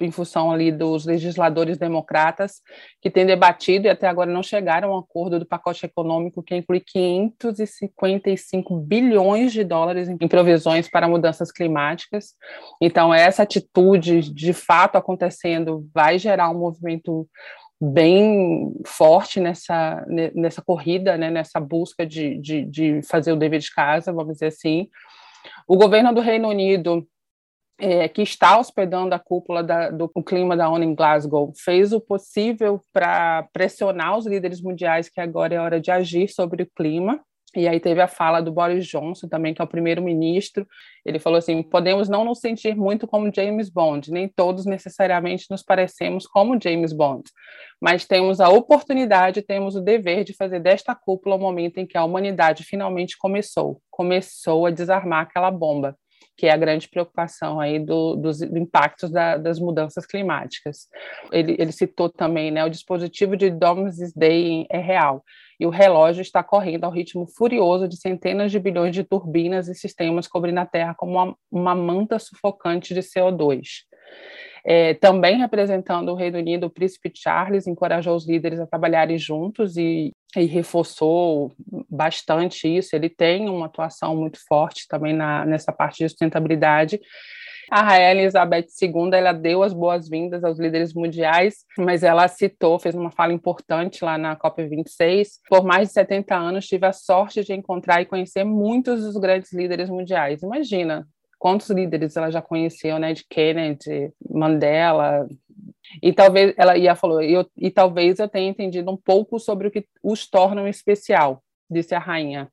em 0.00 0.10
função 0.10 0.50
ali 0.50 0.70
dos 0.70 1.04
legisladores 1.04 1.76
democratas 1.76 2.62
que 3.00 3.10
têm 3.10 3.26
debatido 3.26 3.86
e 3.86 3.90
até 3.90 4.06
agora 4.06 4.30
não 4.30 4.42
chegaram 4.42 4.92
a 4.92 4.96
um 4.96 4.98
acordo 4.98 5.38
do 5.38 5.46
pacote 5.46 5.84
econômico 5.84 6.42
que 6.42 6.54
inclui 6.54 6.80
555 6.80 8.76
bilhões 8.76 9.52
de 9.52 9.64
dólares 9.64 10.08
em 10.08 10.28
provisões 10.28 10.88
para 10.88 11.08
mudanças 11.08 11.50
climáticas. 11.50 12.34
Então, 12.80 13.12
essa 13.12 13.42
atitude 13.42 14.32
de 14.32 14.52
fato 14.52 14.96
acontecendo 14.96 15.88
vai 15.92 16.18
gerar 16.18 16.50
um 16.50 16.58
movimento 16.58 17.28
bem 17.80 18.72
forte 18.84 19.38
nessa, 19.38 20.04
nessa 20.34 20.60
corrida, 20.60 21.16
né, 21.16 21.30
nessa 21.30 21.60
busca 21.60 22.04
de, 22.04 22.36
de, 22.38 22.64
de 22.64 23.02
fazer 23.02 23.32
o 23.32 23.36
dever 23.36 23.60
de 23.60 23.72
casa, 23.72 24.12
vamos 24.12 24.34
dizer 24.34 24.46
assim. 24.46 24.88
O 25.66 25.76
governo 25.76 26.12
do 26.12 26.20
Reino 26.20 26.48
Unido 26.48 27.06
é, 27.78 28.08
que 28.08 28.22
está 28.22 28.58
hospedando 28.58 29.14
a 29.14 29.18
cúpula 29.18 29.62
da, 29.62 29.90
do 29.90 30.08
clima 30.24 30.56
da 30.56 30.68
ONU 30.68 30.84
em 30.84 30.94
Glasgow, 30.94 31.52
fez 31.56 31.92
o 31.92 32.00
possível 32.00 32.80
para 32.92 33.48
pressionar 33.52 34.16
os 34.18 34.26
líderes 34.26 34.60
mundiais 34.60 35.08
que 35.08 35.20
agora 35.20 35.54
é 35.54 35.60
hora 35.60 35.80
de 35.80 35.90
agir 35.90 36.28
sobre 36.28 36.64
o 36.64 36.70
clima. 36.74 37.20
E 37.56 37.66
aí 37.66 37.80
teve 37.80 38.00
a 38.02 38.06
fala 38.06 38.42
do 38.42 38.52
Boris 38.52 38.86
Johnson 38.86 39.26
também, 39.26 39.54
que 39.54 39.62
é 39.62 39.64
o 39.64 39.68
primeiro-ministro. 39.68 40.66
Ele 41.04 41.18
falou 41.18 41.38
assim: 41.38 41.62
podemos 41.62 42.06
não 42.06 42.22
nos 42.22 42.40
sentir 42.40 42.76
muito 42.76 43.06
como 43.06 43.32
James 43.34 43.70
Bond, 43.70 44.12
nem 44.12 44.28
todos 44.28 44.66
necessariamente 44.66 45.46
nos 45.50 45.62
parecemos 45.62 46.26
como 46.26 46.58
James 46.62 46.92
Bond, 46.92 47.22
mas 47.80 48.04
temos 48.04 48.38
a 48.38 48.50
oportunidade, 48.50 49.40
temos 49.40 49.76
o 49.76 49.80
dever 49.80 50.24
de 50.24 50.34
fazer 50.34 50.60
desta 50.60 50.94
cúpula 50.94 51.36
o 51.36 51.38
momento 51.38 51.78
em 51.78 51.86
que 51.86 51.96
a 51.96 52.04
humanidade 52.04 52.64
finalmente 52.64 53.16
começou, 53.16 53.80
começou 53.90 54.66
a 54.66 54.70
desarmar 54.70 55.22
aquela 55.22 55.50
bomba 55.50 55.96
que 56.38 56.46
é 56.46 56.52
a 56.52 56.56
grande 56.56 56.88
preocupação 56.88 57.58
aí 57.58 57.80
do, 57.80 58.14
dos 58.14 58.40
impactos 58.40 59.10
da, 59.10 59.36
das 59.36 59.58
mudanças 59.58 60.06
climáticas. 60.06 60.86
Ele, 61.32 61.56
ele 61.58 61.72
citou 61.72 62.08
também, 62.08 62.52
né, 62.52 62.64
o 62.64 62.70
dispositivo 62.70 63.36
de 63.36 63.50
Domesday 63.50 64.64
é 64.70 64.78
real, 64.78 65.24
e 65.58 65.66
o 65.66 65.70
relógio 65.70 66.22
está 66.22 66.40
correndo 66.40 66.84
ao 66.84 66.92
ritmo 66.92 67.26
furioso 67.26 67.88
de 67.88 67.96
centenas 67.96 68.52
de 68.52 68.60
bilhões 68.60 68.94
de 68.94 69.02
turbinas 69.02 69.66
e 69.66 69.74
sistemas 69.74 70.28
cobrindo 70.28 70.60
a 70.60 70.66
Terra 70.66 70.94
como 70.94 71.12
uma, 71.12 71.36
uma 71.50 71.74
manta 71.74 72.20
sufocante 72.20 72.94
de 72.94 73.00
CO2. 73.00 73.82
É, 74.64 74.94
também 74.94 75.38
representando 75.38 76.10
o 76.10 76.14
Reino 76.14 76.38
Unido, 76.38 76.66
o 76.66 76.70
príncipe 76.70 77.12
Charles 77.14 77.66
encorajou 77.66 78.14
os 78.14 78.26
líderes 78.26 78.60
a 78.60 78.66
trabalharem 78.66 79.18
juntos 79.18 79.76
e, 79.76 80.12
e 80.36 80.44
reforçou 80.44 81.52
bastante 81.88 82.68
isso. 82.68 82.94
Ele 82.94 83.08
tem 83.08 83.48
uma 83.48 83.66
atuação 83.66 84.16
muito 84.16 84.38
forte 84.46 84.86
também 84.88 85.14
na, 85.14 85.44
nessa 85.44 85.72
parte 85.72 85.98
de 85.98 86.08
sustentabilidade. 86.08 87.00
A 87.70 87.82
Rainha 87.82 88.12
Elizabeth 88.12 88.66
II 88.80 89.10
ela 89.12 89.32
deu 89.32 89.62
as 89.62 89.74
boas-vindas 89.74 90.42
aos 90.42 90.58
líderes 90.58 90.94
mundiais, 90.94 91.66
mas 91.76 92.02
ela 92.02 92.26
citou, 92.26 92.78
fez 92.78 92.94
uma 92.94 93.10
fala 93.10 93.32
importante 93.32 94.02
lá 94.02 94.16
na 94.16 94.34
COP26. 94.36 95.40
Por 95.48 95.64
mais 95.64 95.88
de 95.88 95.94
70 95.94 96.34
anos, 96.34 96.66
tive 96.66 96.86
a 96.86 96.92
sorte 96.94 97.44
de 97.44 97.52
encontrar 97.52 98.00
e 98.00 98.06
conhecer 98.06 98.42
muitos 98.42 99.04
dos 99.04 99.16
grandes 99.18 99.52
líderes 99.52 99.90
mundiais. 99.90 100.42
Imagina, 100.42 101.06
quantos 101.38 101.70
líderes 101.70 102.16
ela 102.16 102.30
já 102.30 102.42
conheceu, 102.42 102.98
né, 102.98 103.12
de 103.12 103.24
Kennedy, 103.28 104.12
Mandela, 104.28 105.28
e 106.02 106.12
talvez 106.12 106.52
ela 106.56 106.76
ia 106.76 106.94
falou, 106.94 107.22
eu, 107.22 107.48
e 107.56 107.70
talvez 107.70 108.18
eu 108.18 108.28
tenha 108.28 108.50
entendido 108.50 108.90
um 108.90 108.96
pouco 108.96 109.38
sobre 109.38 109.68
o 109.68 109.70
que 109.70 109.86
os 110.02 110.28
torna 110.28 110.68
especial, 110.68 111.42
disse 111.70 111.94
a 111.94 111.98
rainha. 111.98 112.50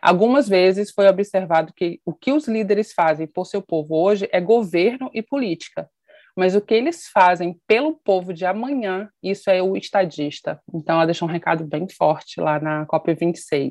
Algumas 0.00 0.48
vezes 0.48 0.90
foi 0.90 1.08
observado 1.08 1.72
que 1.74 2.00
o 2.04 2.12
que 2.12 2.32
os 2.32 2.46
líderes 2.48 2.92
fazem 2.92 3.26
por 3.26 3.46
seu 3.46 3.60
povo 3.60 3.96
hoje 3.96 4.28
é 4.32 4.40
governo 4.40 5.10
e 5.12 5.22
política, 5.22 5.88
mas 6.36 6.54
o 6.54 6.60
que 6.60 6.74
eles 6.74 7.08
fazem 7.08 7.58
pelo 7.66 7.94
povo 7.96 8.32
de 8.32 8.44
amanhã, 8.44 9.08
isso 9.22 9.50
é 9.50 9.62
o 9.62 9.76
estadista. 9.76 10.60
Então, 10.72 10.96
ela 10.96 11.06
deixou 11.06 11.26
um 11.28 11.32
recado 11.32 11.64
bem 11.64 11.88
forte 11.88 12.40
lá 12.40 12.60
na 12.60 12.86
COP26. 12.86 13.70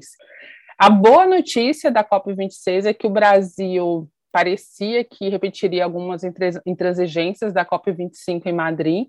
A 0.77 0.89
boa 0.89 1.25
notícia 1.25 1.91
da 1.91 2.03
COP26 2.03 2.86
é 2.86 2.93
que 2.93 3.07
o 3.07 3.10
Brasil 3.10 4.10
parecia 4.35 5.01
que 5.01 5.29
repetiria 5.29 5.85
algumas 5.85 6.21
intransigências 6.65 7.53
da 7.53 7.65
COP25 7.65 8.47
em 8.47 8.51
Madrid, 8.51 9.07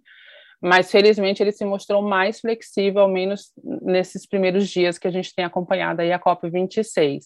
mas 0.62 0.88
felizmente 0.88 1.42
ele 1.42 1.50
se 1.50 1.64
mostrou 1.64 2.00
mais 2.00 2.38
flexível, 2.38 3.02
ao 3.02 3.08
menos 3.08 3.50
nesses 3.82 4.24
primeiros 4.24 4.68
dias 4.68 4.98
que 4.98 5.08
a 5.08 5.10
gente 5.10 5.34
tem 5.34 5.44
acompanhado 5.44 6.00
aí 6.00 6.12
a 6.12 6.18
COP26. 6.20 7.24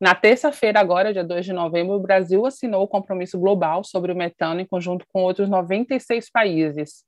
Na 0.00 0.12
terça-feira, 0.12 0.80
agora, 0.80 1.12
dia 1.12 1.22
2 1.22 1.44
de 1.44 1.52
novembro, 1.52 1.94
o 1.94 2.00
Brasil 2.00 2.44
assinou 2.44 2.82
o 2.82 2.88
compromisso 2.88 3.38
global 3.38 3.84
sobre 3.84 4.10
o 4.10 4.16
metano 4.16 4.60
em 4.60 4.66
conjunto 4.66 5.06
com 5.12 5.22
outros 5.22 5.48
96 5.48 6.28
países. 6.28 7.04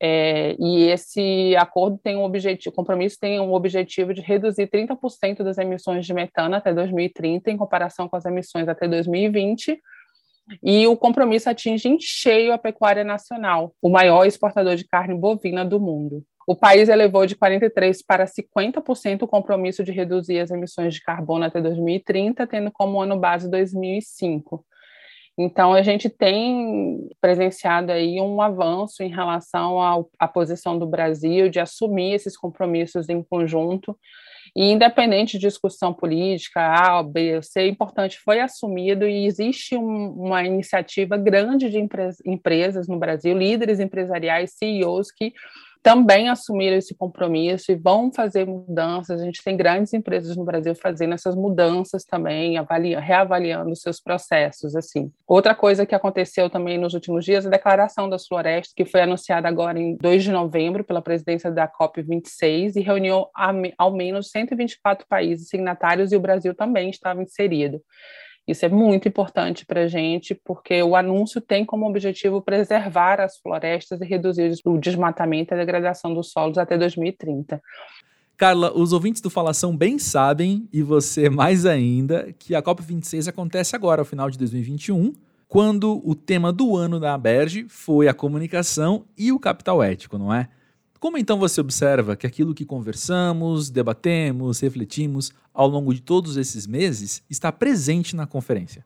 É, 0.00 0.54
e 0.58 0.84
esse 0.90 1.56
acordo 1.56 1.98
tem 1.98 2.16
um 2.16 2.24
objetivo, 2.24 2.72
o 2.72 2.76
compromisso 2.76 3.16
tem 3.18 3.40
um 3.40 3.52
objetivo 3.54 4.12
de 4.12 4.20
reduzir 4.20 4.68
30% 4.68 5.42
das 5.42 5.56
emissões 5.56 6.04
de 6.04 6.12
metano 6.12 6.54
até 6.54 6.72
2030, 6.72 7.50
em 7.50 7.56
comparação 7.56 8.08
com 8.08 8.16
as 8.16 8.24
emissões 8.24 8.68
até 8.68 8.86
2020. 8.86 9.80
E 10.62 10.86
o 10.86 10.96
compromisso 10.96 11.50
atinge 11.50 11.88
em 11.88 11.98
cheio 11.98 12.52
a 12.52 12.58
pecuária 12.58 13.02
nacional, 13.02 13.74
o 13.82 13.88
maior 13.88 14.26
exportador 14.26 14.76
de 14.76 14.86
carne 14.86 15.14
bovina 15.14 15.64
do 15.64 15.80
mundo. 15.80 16.22
O 16.46 16.54
país 16.54 16.88
elevou 16.88 17.26
de 17.26 17.34
43% 17.34 18.04
para 18.06 18.24
50% 18.24 19.22
o 19.22 19.26
compromisso 19.26 19.82
de 19.82 19.90
reduzir 19.90 20.38
as 20.38 20.52
emissões 20.52 20.94
de 20.94 21.02
carbono 21.02 21.44
até 21.44 21.60
2030, 21.60 22.46
tendo 22.46 22.70
como 22.70 23.00
ano 23.00 23.18
base 23.18 23.50
2005. 23.50 24.64
Então, 25.38 25.74
a 25.74 25.82
gente 25.82 26.08
tem 26.08 27.08
presenciado 27.20 27.92
aí 27.92 28.20
um 28.20 28.40
avanço 28.40 29.02
em 29.02 29.10
relação 29.10 30.06
à 30.18 30.26
posição 30.26 30.78
do 30.78 30.86
Brasil 30.86 31.50
de 31.50 31.60
assumir 31.60 32.14
esses 32.14 32.36
compromissos 32.36 33.08
em 33.08 33.22
conjunto, 33.22 33.96
e 34.56 34.70
independente 34.70 35.32
de 35.32 35.46
discussão 35.46 35.92
política, 35.92 36.60
A, 36.62 37.02
B, 37.02 37.42
C, 37.42 37.68
importante, 37.68 38.18
foi 38.18 38.40
assumido 38.40 39.06
e 39.06 39.26
existe 39.26 39.76
um, 39.76 40.08
uma 40.12 40.42
iniciativa 40.44 41.18
grande 41.18 41.68
de 41.68 41.78
empresas 42.24 42.88
no 42.88 42.98
Brasil, 42.98 43.36
líderes 43.36 43.80
empresariais, 43.80 44.54
CEOs, 44.56 45.10
que 45.10 45.34
também 45.86 46.28
assumiram 46.28 46.76
esse 46.76 46.96
compromisso 46.96 47.70
e 47.70 47.76
vão 47.76 48.10
fazer 48.12 48.44
mudanças. 48.44 49.20
A 49.20 49.24
gente 49.24 49.40
tem 49.40 49.56
grandes 49.56 49.94
empresas 49.94 50.36
no 50.36 50.44
Brasil 50.44 50.74
fazendo 50.74 51.14
essas 51.14 51.36
mudanças 51.36 52.02
também, 52.02 52.58
avalia, 52.58 52.98
reavaliando 52.98 53.76
seus 53.76 54.00
processos. 54.00 54.74
Assim. 54.74 55.12
Outra 55.24 55.54
coisa 55.54 55.86
que 55.86 55.94
aconteceu 55.94 56.50
também 56.50 56.76
nos 56.76 56.92
últimos 56.92 57.24
dias 57.24 57.44
é 57.44 57.48
a 57.48 57.52
declaração 57.52 58.08
das 58.08 58.26
florestas, 58.26 58.74
que 58.74 58.84
foi 58.84 59.02
anunciada 59.02 59.46
agora 59.46 59.78
em 59.78 59.96
2 59.98 60.24
de 60.24 60.32
novembro 60.32 60.82
pela 60.82 61.00
presidência 61.00 61.52
da 61.52 61.68
COP26 61.68 62.74
e 62.74 62.80
reuniu 62.80 63.28
ao 63.78 63.92
menos 63.92 64.32
124 64.32 65.06
países 65.08 65.48
signatários 65.48 66.10
e 66.10 66.16
o 66.16 66.20
Brasil 66.20 66.52
também 66.52 66.90
estava 66.90 67.22
inserido. 67.22 67.80
Isso 68.46 68.64
é 68.64 68.68
muito 68.68 69.08
importante 69.08 69.66
para 69.66 69.82
a 69.82 69.88
gente, 69.88 70.34
porque 70.34 70.80
o 70.82 70.94
anúncio 70.94 71.40
tem 71.40 71.64
como 71.64 71.88
objetivo 71.88 72.40
preservar 72.40 73.20
as 73.20 73.38
florestas 73.38 74.00
e 74.00 74.04
reduzir 74.04 74.52
o 74.64 74.78
desmatamento 74.78 75.52
e 75.52 75.54
a 75.54 75.58
degradação 75.58 76.14
dos 76.14 76.30
solos 76.30 76.56
até 76.56 76.78
2030. 76.78 77.60
Carla, 78.36 78.70
os 78.72 78.92
ouvintes 78.92 79.20
do 79.20 79.30
Falação 79.30 79.76
bem 79.76 79.98
sabem, 79.98 80.68
e 80.72 80.82
você 80.82 81.28
mais 81.30 81.66
ainda, 81.66 82.32
que 82.38 82.54
a 82.54 82.62
COP26 82.62 83.28
acontece 83.28 83.74
agora, 83.74 84.02
ao 84.02 84.04
final 84.04 84.30
de 84.30 84.38
2021, 84.38 85.12
quando 85.48 86.02
o 86.04 86.14
tema 86.14 86.52
do 86.52 86.76
ano 86.76 87.00
da 87.00 87.14
ABERJ 87.14 87.66
foi 87.68 88.08
a 88.08 88.14
comunicação 88.14 89.04
e 89.16 89.32
o 89.32 89.40
capital 89.40 89.82
ético, 89.82 90.18
não 90.18 90.32
é? 90.32 90.48
Como 90.98 91.18
então 91.18 91.38
você 91.38 91.60
observa 91.60 92.16
que 92.16 92.26
aquilo 92.26 92.54
que 92.54 92.64
conversamos, 92.64 93.70
debatemos, 93.70 94.60
refletimos 94.60 95.32
ao 95.52 95.66
longo 95.66 95.92
de 95.92 96.00
todos 96.00 96.36
esses 96.36 96.66
meses 96.66 97.22
está 97.28 97.52
presente 97.52 98.16
na 98.16 98.26
conferência? 98.26 98.84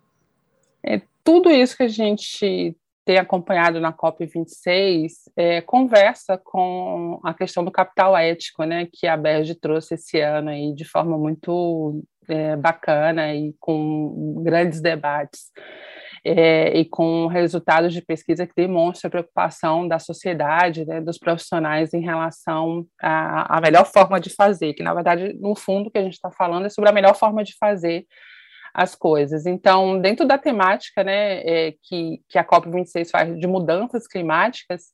É, 0.82 1.00
tudo 1.22 1.50
isso 1.50 1.76
que 1.76 1.82
a 1.82 1.88
gente 1.88 2.76
tem 3.04 3.18
acompanhado 3.18 3.80
na 3.80 3.92
COP26 3.92 5.10
é, 5.36 5.60
conversa 5.60 6.38
com 6.38 7.20
a 7.24 7.34
questão 7.34 7.64
do 7.64 7.70
capital 7.70 8.16
ético, 8.16 8.64
né, 8.64 8.86
que 8.92 9.06
a 9.06 9.16
Berge 9.16 9.54
trouxe 9.54 9.94
esse 9.94 10.20
ano 10.20 10.50
aí 10.50 10.74
de 10.74 10.84
forma 10.84 11.16
muito 11.18 12.02
é, 12.28 12.56
bacana 12.56 13.34
e 13.34 13.54
com 13.58 14.42
grandes 14.42 14.80
debates 14.80 15.50
é, 16.24 16.76
e 16.78 16.84
com 16.84 17.26
resultados 17.26 17.92
de 17.92 18.02
pesquisa 18.02 18.46
que 18.46 18.52
demonstram 18.54 19.08
a 19.08 19.10
preocupação 19.10 19.88
da 19.88 19.98
sociedade, 19.98 20.84
né, 20.84 21.00
dos 21.00 21.18
profissionais 21.18 21.94
em 21.94 22.00
relação 22.00 22.86
à, 23.00 23.56
à 23.56 23.60
melhor 23.60 23.86
forma 23.86 24.20
de 24.20 24.30
fazer, 24.30 24.74
que 24.74 24.82
na 24.82 24.94
verdade, 24.94 25.32
no 25.40 25.56
fundo, 25.56 25.88
o 25.88 25.90
que 25.90 25.98
a 25.98 26.02
gente 26.02 26.14
está 26.14 26.30
falando 26.30 26.66
é 26.66 26.68
sobre 26.68 26.90
a 26.90 26.92
melhor 26.92 27.16
forma 27.16 27.42
de 27.42 27.56
fazer 27.58 28.06
as 28.74 28.94
coisas. 28.94 29.46
Então, 29.46 30.00
dentro 30.00 30.26
da 30.26 30.38
temática 30.38 31.02
né, 31.02 31.40
é, 31.40 31.74
que, 31.82 32.20
que 32.28 32.38
a 32.38 32.44
COP26 32.44 33.10
faz 33.10 33.38
de 33.38 33.46
mudanças 33.46 34.06
climáticas, 34.06 34.84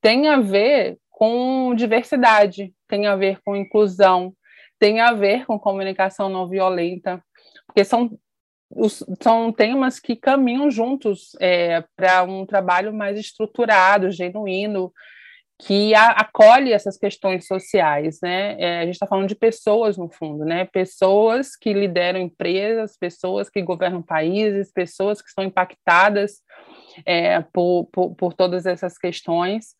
tem 0.00 0.28
a 0.28 0.38
ver 0.38 0.98
com 1.08 1.74
diversidade, 1.74 2.74
tem 2.88 3.06
a 3.06 3.14
ver 3.16 3.38
com 3.44 3.56
inclusão, 3.56 4.34
tem 4.78 5.00
a 5.00 5.12
ver 5.12 5.46
com 5.46 5.58
comunicação 5.58 6.28
não 6.28 6.48
violenta, 6.48 7.22
porque 7.66 7.84
são 7.84 8.10
os, 8.74 9.04
são 9.22 9.52
temas 9.52 9.98
que 10.00 10.16
caminham 10.16 10.70
juntos 10.70 11.32
é, 11.40 11.84
para 11.96 12.22
um 12.24 12.46
trabalho 12.46 12.92
mais 12.92 13.18
estruturado, 13.18 14.10
genuíno, 14.10 14.92
que 15.60 15.94
a, 15.94 16.10
acolhe 16.10 16.72
essas 16.72 16.96
questões 16.96 17.46
sociais, 17.46 18.18
né? 18.22 18.56
É, 18.60 18.78
a 18.80 18.84
gente 18.84 18.94
está 18.94 19.06
falando 19.06 19.28
de 19.28 19.36
pessoas 19.36 19.96
no 19.96 20.08
fundo, 20.08 20.44
né? 20.44 20.64
Pessoas 20.64 21.54
que 21.56 21.72
lideram 21.72 22.18
empresas, 22.18 22.96
pessoas 22.96 23.48
que 23.48 23.62
governam 23.62 24.02
países, 24.02 24.72
pessoas 24.72 25.22
que 25.22 25.28
estão 25.28 25.44
impactadas 25.44 26.40
é, 27.06 27.40
por, 27.52 27.88
por, 27.92 28.14
por 28.14 28.34
todas 28.34 28.66
essas 28.66 28.98
questões. 28.98 29.76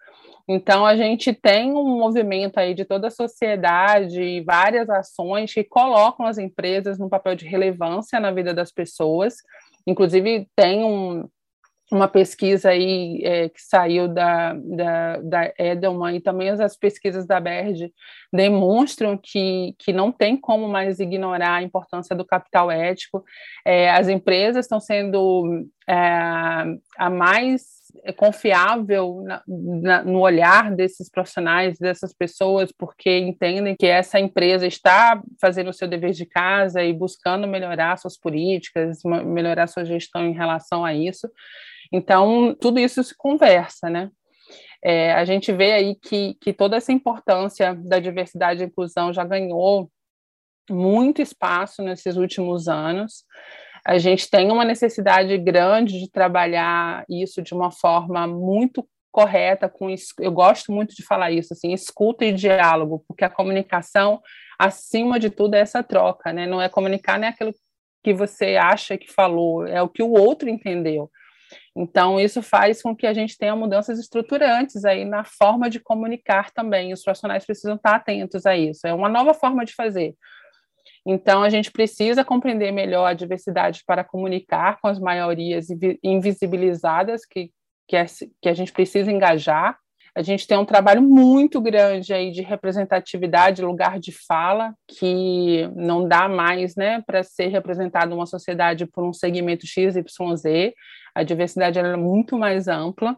Então, 0.49 0.85
a 0.85 0.97
gente 0.97 1.33
tem 1.33 1.73
um 1.73 1.99
movimento 1.99 2.59
aí 2.59 2.75
de 2.75 2.85
toda 2.85 3.09
a 3.09 3.11
sociedade, 3.11 4.43
várias 4.43 4.89
ações 4.91 5.53
que 5.53 5.65
colocam 5.65 6.27
as 6.27 6.39
empresas 6.39 6.99
no 6.99 7.09
papel 7.09 7.35
de 7.35 7.47
relevância 7.47 8.19
na 8.19 8.31
vida 8.31 8.53
das 8.53 8.73
pessoas. 8.73 9.37
Inclusive, 9.87 10.49
tem 10.57 10.85
um, 10.85 11.29
uma 11.93 12.09
pesquisa 12.09 12.71
aí 12.71 13.21
é, 13.23 13.49
que 13.51 13.61
saiu 13.61 14.09
da, 14.09 14.55
da, 14.55 15.17
da 15.19 15.53
Edelman 15.59 16.17
e 16.17 16.21
também 16.21 16.49
as 16.49 16.77
pesquisas 16.77 17.27
da 17.27 17.39
BERD 17.39 17.93
demonstram 18.33 19.19
que, 19.23 19.75
que 19.79 19.93
não 19.93 20.11
tem 20.11 20.37
como 20.37 20.67
mais 20.67 21.01
ignorar 21.01 21.57
a 21.57 21.63
importância 21.63 22.17
do 22.17 22.25
capital 22.25 22.71
ético. 22.71 23.23
É, 23.65 23.91
as 23.91 24.09
empresas 24.09 24.65
estão 24.65 24.81
sendo 24.81 25.67
a 25.87 27.11
mais 27.11 27.83
confiável 28.17 29.23
na, 29.23 29.43
na, 29.47 30.03
no 30.03 30.21
olhar 30.21 30.75
desses 30.75 31.11
profissionais, 31.11 31.79
dessas 31.79 32.13
pessoas, 32.15 32.73
porque 32.73 33.19
entendem 33.19 33.77
que 33.77 33.87
essa 33.87 34.19
empresa 34.19 34.67
está 34.67 35.23
fazendo 35.41 35.71
o 35.71 35.73
seu 35.73 35.87
dever 35.87 36.13
de 36.13 36.25
casa 36.25 36.83
e 36.83 36.93
buscando 36.93 37.47
melhorar 37.47 37.97
suas 37.99 38.19
políticas, 38.19 39.01
melhorar 39.05 39.67
sua 39.67 39.85
gestão 39.85 40.27
em 40.27 40.33
relação 40.33 40.85
a 40.85 40.95
isso. 40.95 41.29
Então, 41.93 42.57
tudo 42.59 42.81
isso 42.81 43.03
se 43.05 43.15
conversa, 43.17 43.91
né? 43.91 44.11
É, 44.85 45.13
a 45.13 45.25
gente 45.25 45.53
vê 45.53 45.73
aí 45.73 45.95
que, 45.95 46.35
que 46.41 46.53
toda 46.53 46.77
essa 46.77 46.93
importância 46.93 47.75
da 47.75 48.01
diversidade 48.01 48.63
e 48.63 48.67
inclusão 48.67 49.13
já 49.13 49.25
ganhou 49.25 49.91
muito 50.69 51.23
espaço 51.23 51.83
nesses 51.83 52.17
últimos 52.17 52.67
anos. 52.67 53.25
A 53.85 53.99
gente 53.99 54.31
tem 54.31 54.51
uma 54.51 54.65
necessidade 54.65 55.37
grande 55.39 55.99
de 55.99 56.11
trabalhar 56.11 57.05
isso 57.09 57.43
de 57.43 57.53
uma 57.53 57.71
forma 57.71 58.27
muito 58.27 58.87
correta, 59.11 59.69
com 59.69 59.95
eu 60.19 60.33
gosto 60.33 60.73
muito 60.73 60.95
de 60.95 61.05
falar 61.05 61.31
isso, 61.31 61.53
assim, 61.53 61.73
escuta 61.73 62.25
e 62.25 62.33
diálogo, 62.33 63.05
porque 63.07 63.25
a 63.25 63.29
comunicação, 63.29 64.23
acima 64.59 65.21
de 65.21 65.29
tudo, 65.29 65.55
é 65.55 65.61
essa 65.61 65.83
troca, 65.83 66.33
né? 66.33 66.47
Não 66.47 66.63
é 66.63 66.69
comunicar 66.69 67.19
nem 67.19 67.29
aquilo 67.29 67.53
que 68.03 68.15
você 68.15 68.57
acha 68.57 68.97
que 68.97 69.13
falou, 69.13 69.67
é 69.67 69.83
o 69.83 69.89
que 69.89 70.03
o 70.03 70.13
outro 70.13 70.49
entendeu. 70.49 71.11
Então, 71.77 72.19
isso 72.19 72.43
faz 72.43 72.83
com 72.83 72.97
que 72.97 73.07
a 73.07 73.13
gente 73.13 73.37
tenha 73.37 73.55
mudanças 73.55 73.99
estruturantes 73.99 74.85
aí 74.85 75.05
na 75.05 75.25
forma 75.25 75.69
de 75.69 75.81
comunicar 75.81 76.51
também. 76.51 76.93
Os 76.93 77.03
profissionais 77.03 77.45
precisam 77.45 77.77
estar 77.77 77.95
atentos 77.97 78.47
a 78.47 78.57
isso. 78.57 78.87
É 78.87 78.95
uma 78.95 79.09
nova 79.09 79.35
forma 79.35 79.65
de 79.65 79.75
fazer. 79.75 80.15
Então, 81.07 81.43
a 81.43 81.51
gente 81.51 81.71
precisa 81.71 82.25
compreender 82.25 82.71
melhor 82.73 83.07
a 83.07 83.15
diversidade 83.15 83.83
para 83.87 84.05
comunicar 84.05 84.79
com 84.81 84.89
as 84.89 84.99
maiorias 84.99 85.67
invisibilizadas 86.03 87.27
que, 87.27 87.51
que, 87.89 87.97
é, 87.97 88.07
que 88.41 88.49
a 88.49 88.55
gente 88.55 88.73
precisa 88.73 89.11
engajar. 89.11 89.77
A 90.15 90.23
gente 90.23 90.47
tem 90.47 90.59
um 90.59 90.65
trabalho 90.65 91.03
muito 91.03 91.61
grande 91.61 92.13
aí 92.13 92.31
de 92.31 92.43
representatividade, 92.43 93.63
lugar 93.63 93.99
de 93.99 94.13
fala, 94.13 94.75
que 94.87 95.69
não 95.75 96.07
dá 96.07 96.29
mais 96.29 96.77
né, 96.77 97.03
para 97.07 97.23
ser 97.23 97.49
representado 97.49 98.15
uma 98.15 98.27
sociedade 98.27 98.87
por 98.87 99.03
um 99.03 99.13
segmento 99.13 99.67
XYZ 99.67 100.05
a 101.15 101.23
diversidade 101.23 101.79
é 101.79 101.97
muito 101.97 102.39
mais 102.39 102.69
ampla. 102.69 103.17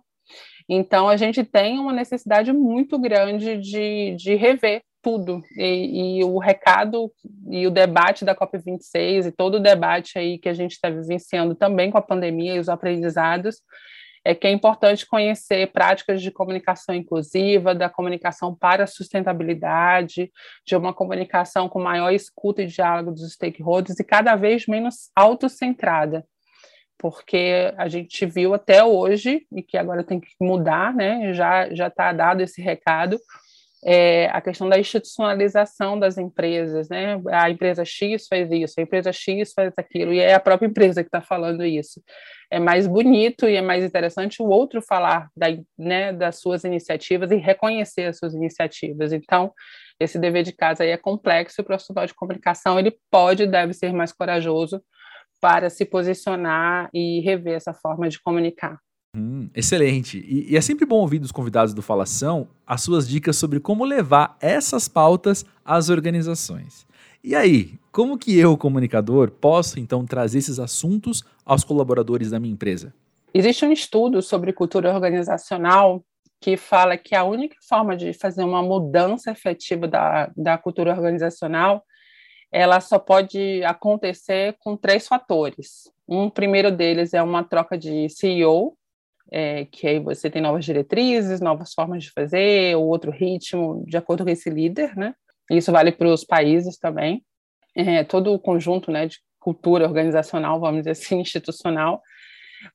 Então, 0.68 1.08
a 1.08 1.16
gente 1.16 1.44
tem 1.44 1.78
uma 1.78 1.92
necessidade 1.92 2.52
muito 2.52 2.98
grande 2.98 3.58
de, 3.58 4.16
de 4.16 4.34
rever 4.34 4.82
tudo. 5.04 5.42
E, 5.54 6.18
e, 6.18 6.25
o 6.25 6.38
recado 6.38 7.12
e 7.50 7.66
o 7.66 7.70
debate 7.70 8.25
da 8.25 8.34
COP26 8.34 9.26
e 9.26 9.30
todo 9.30 9.56
o 9.56 9.61
debate 9.61 10.18
aí 10.18 10.38
que 10.38 10.49
a 10.49 10.54
gente 10.54 10.73
está 10.73 10.88
vivenciando 10.88 11.54
também 11.54 11.90
com 11.90 11.99
a 11.99 12.02
pandemia 12.02 12.54
e 12.54 12.58
os 12.58 12.70
aprendizados 12.70 13.61
é 14.26 14.34
que 14.34 14.46
é 14.46 14.50
importante 14.50 15.06
conhecer 15.06 15.71
práticas 15.71 16.23
de 16.23 16.30
comunicação 16.30 16.95
inclusiva, 16.95 17.75
da 17.75 17.90
comunicação 17.90 18.54
para 18.54 18.84
a 18.84 18.86
sustentabilidade, 18.86 20.32
de 20.67 20.75
uma 20.75 20.95
comunicação 20.95 21.69
com 21.69 21.78
maior 21.78 22.10
escuta 22.10 22.62
e 22.62 22.67
diálogo 22.67 23.10
dos 23.12 23.34
stakeholders 23.34 24.00
e 24.00 24.04
cada 24.04 24.34
vez 24.34 24.67
menos 24.67 25.10
autocentrada 25.14 26.25
porque 26.97 27.75
a 27.76 27.86
gente 27.86 28.25
viu 28.25 28.54
até 28.54 28.82
hoje, 28.82 29.47
e 29.52 29.62
que 29.62 29.76
agora 29.76 30.02
tem 30.02 30.19
que 30.19 30.28
mudar, 30.40 30.95
né? 30.95 31.34
já 31.34 31.69
está 31.69 32.12
dado 32.14 32.40
esse 32.40 32.62
recado, 32.62 33.19
é, 33.84 34.26
a 34.28 34.40
questão 34.40 34.68
da 34.68 34.78
institucionalização 34.78 35.99
das 35.99 36.16
empresas, 36.16 36.88
né? 36.88 37.20
A 37.30 37.50
empresa 37.50 37.84
X 37.84 38.26
faz 38.26 38.50
isso, 38.50 38.75
a 38.78 38.82
empresa 38.82 39.12
X 39.12 39.52
faz 39.52 39.75
aquilo, 39.76 40.12
e 40.12 40.20
é 40.20 40.32
a 40.32 40.40
própria 40.40 40.66
empresa 40.66 41.02
que 41.02 41.08
está 41.08 41.20
falando 41.20 41.62
isso. 41.64 42.02
É 42.50 42.58
mais 42.58 42.86
bonito 42.86 43.47
e 43.47 43.56
é 43.56 43.60
mais 43.60 43.84
interessante 43.84 44.42
o 44.42 44.47
outro 44.47 44.80
falar 44.80 45.28
da, 45.36 45.49
né, 45.78 46.12
das 46.12 46.40
suas 46.40 46.64
iniciativas 46.64 47.30
e 47.30 47.36
reconhecer 47.36 48.04
as 48.04 48.16
suas 48.16 48.32
iniciativas. 48.34 49.12
Então, 49.12 49.52
esse 50.00 50.18
dever 50.18 50.44
de 50.44 50.52
casa 50.52 50.82
aí 50.82 50.90
é 50.90 50.97
complexo, 50.97 51.60
o 51.60 51.64
profissional 51.64 52.06
de 52.06 52.14
comunicação 52.14 52.78
ele 52.78 52.97
pode 53.10 53.42
e 53.42 53.47
deve 53.47 53.75
ser 53.75 53.92
mais 53.92 54.12
corajoso 54.12 54.82
para 55.40 55.68
se 55.68 55.84
posicionar 55.84 56.88
e 56.94 57.20
rever 57.20 57.54
essa 57.54 57.75
forma 57.75 58.08
de 58.08 58.18
comunicar. 58.23 58.78
Hum, 59.14 59.48
excelente. 59.54 60.18
E, 60.18 60.52
e, 60.52 60.56
é 60.56 60.60
sempre 60.60 60.84
bom 60.84 60.96
ouvir 60.96 61.18
dos 61.20 61.30
convidados 61.30 61.72
do 61.72 61.82
Falação 61.82 62.48
as 62.66 62.82
suas 62.82 63.08
dicas 63.08 63.36
sobre 63.36 63.60
como 63.60 63.84
levar 63.84 64.36
essas 64.40 64.88
pautas 64.88 65.46
às 65.64 65.88
organizações. 65.88 66.86
E 67.22 67.34
aí, 67.34 67.78
como 67.92 68.18
que 68.18 68.36
eu, 68.36 68.56
comunicador, 68.56 69.30
posso 69.30 69.78
então 69.78 70.04
trazer 70.04 70.38
esses 70.38 70.58
assuntos 70.58 71.22
aos 71.44 71.62
colaboradores 71.62 72.30
da 72.30 72.40
minha 72.40 72.52
empresa? 72.52 72.92
Existe 73.32 73.64
um 73.64 73.72
estudo 73.72 74.20
sobre 74.20 74.52
cultura 74.52 74.92
organizacional 74.92 76.04
que 76.40 76.56
fala 76.56 76.96
que 76.98 77.14
a 77.14 77.24
única 77.24 77.56
forma 77.66 77.96
de 77.96 78.12
fazer 78.12 78.42
uma 78.42 78.62
mudança 78.62 79.30
efetiva 79.30 79.88
da, 79.88 80.30
da 80.36 80.58
cultura 80.58 80.90
organizacional 80.90 81.82
ela 82.54 82.80
só 82.80 83.00
pode 83.00 83.64
acontecer 83.64 84.54
com 84.60 84.76
três 84.76 85.08
fatores. 85.08 85.90
Um 86.06 86.30
primeiro 86.30 86.70
deles 86.70 87.12
é 87.12 87.20
uma 87.20 87.42
troca 87.42 87.76
de 87.76 88.08
CEO, 88.08 88.76
é, 89.36 89.64
que 89.64 89.84
aí 89.84 89.99
você 89.99 90.30
tem 90.30 90.40
novas 90.40 90.64
diretrizes, 90.64 91.40
novas 91.40 91.73
formas 91.75 92.04
de 92.04 92.12
fazer, 92.12 92.76
ou 92.76 92.86
outro 92.86 93.10
ritmo, 93.10 93.84
de 93.84 93.97
acordo 93.97 94.23
com 94.23 94.30
esse 94.30 94.49
líder, 94.49 94.97
né? 94.97 95.12
Isso 95.50 95.73
vale 95.73 95.90
para 95.90 96.06
os 96.06 96.25
países 96.25 96.78
também. 96.78 97.20
É, 97.75 98.04
todo 98.04 98.32
o 98.32 98.38
conjunto 98.38 98.92
né, 98.92 99.06
de 99.06 99.18
cultura 99.40 99.86
organizacional, 99.86 100.60
vamos 100.60 100.82
dizer 100.82 100.92
assim, 100.92 101.18
institucional, 101.20 102.00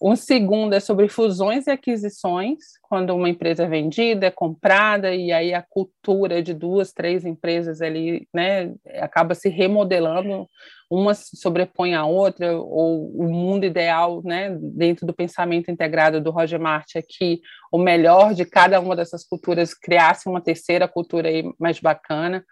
um 0.02 0.18
segundo 0.18 0.74
é 0.74 0.82
sobre 0.82 1.08
fusões 1.08 1.66
e 1.66 1.72
aquisições, 1.72 2.58
quando 2.82 3.16
uma 3.16 3.30
empresa 3.30 3.64
é 3.64 3.68
vendida, 3.68 4.28
é 4.28 4.32
comprada, 4.32 5.16
e 5.16 5.32
aí 5.32 5.54
a 5.54 5.64
cultura 5.68 6.44
de 6.44 6.54
duas, 6.54 6.92
três 6.92 7.24
empresas 7.26 7.82
ali, 7.82 8.28
né, 8.34 8.74
acaba 8.98 9.34
se 9.34 9.48
remodelando, 9.48 10.46
uma 10.90 11.14
se 11.14 11.38
sobrepõe 11.38 11.94
à 11.94 12.06
outra, 12.06 12.58
ou 12.58 13.12
o 13.12 13.32
mundo 13.32 13.66
ideal, 13.66 14.22
né, 14.24 14.58
dentro 14.60 15.06
do 15.06 15.14
pensamento 15.14 15.70
integrado 15.70 16.20
do 16.20 16.32
Roger 16.32 16.60
Martin, 16.60 16.98
é 16.98 17.02
que 17.02 17.42
o 17.72 17.78
melhor 17.78 18.34
de 18.34 18.44
cada 18.44 18.80
uma 18.80 18.96
dessas 18.96 19.24
culturas 19.24 19.74
criasse 19.74 20.28
uma 20.28 20.42
terceira 20.42 20.88
cultura 20.88 21.30
aí 21.30 21.44
mais 21.60 21.80
bacana. 21.80 22.44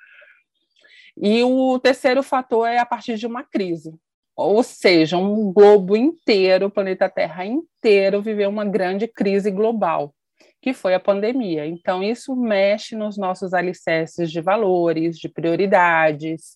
E 1.19 1.43
o 1.43 1.79
terceiro 1.79 2.21
fator 2.21 2.67
é 2.67 2.77
a 2.77 2.85
partir 2.85 3.15
de 3.15 3.25
uma 3.25 3.43
crise, 3.43 3.91
ou 4.35 4.61
seja, 4.61 5.17
um 5.17 5.51
globo 5.51 5.97
inteiro, 5.97 6.67
o 6.67 6.71
planeta 6.71 7.09
Terra 7.09 7.43
inteiro, 7.43 8.21
viveu 8.21 8.49
uma 8.49 8.63
grande 8.63 9.07
crise 9.07 9.49
global, 9.49 10.13
que 10.61 10.73
foi 10.73 10.93
a 10.93 10.99
pandemia. 10.99 11.65
Então, 11.65 12.03
isso 12.03 12.35
mexe 12.35 12.95
nos 12.95 13.17
nossos 13.17 13.53
alicerces 13.53 14.31
de 14.31 14.41
valores, 14.41 15.17
de 15.17 15.29
prioridades, 15.29 16.55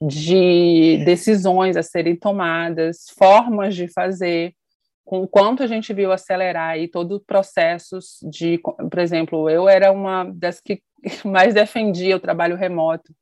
de 0.00 1.02
decisões 1.04 1.76
a 1.76 1.82
serem 1.82 2.16
tomadas, 2.16 3.06
formas 3.16 3.74
de 3.74 3.88
fazer. 3.88 4.54
Com 5.04 5.22
o 5.22 5.28
quanto 5.28 5.62
a 5.62 5.66
gente 5.66 5.92
viu 5.92 6.12
acelerar 6.12 6.70
aí 6.70 6.88
todo 6.88 7.16
o 7.16 7.20
processos 7.20 8.18
de, 8.22 8.58
por 8.58 8.98
exemplo, 8.98 9.50
eu 9.50 9.68
era 9.68 9.90
uma 9.90 10.24
das 10.24 10.60
que 10.60 10.80
mais 11.24 11.52
defendia 11.52 12.16
o 12.16 12.20
trabalho 12.20 12.56
remoto 12.56 13.12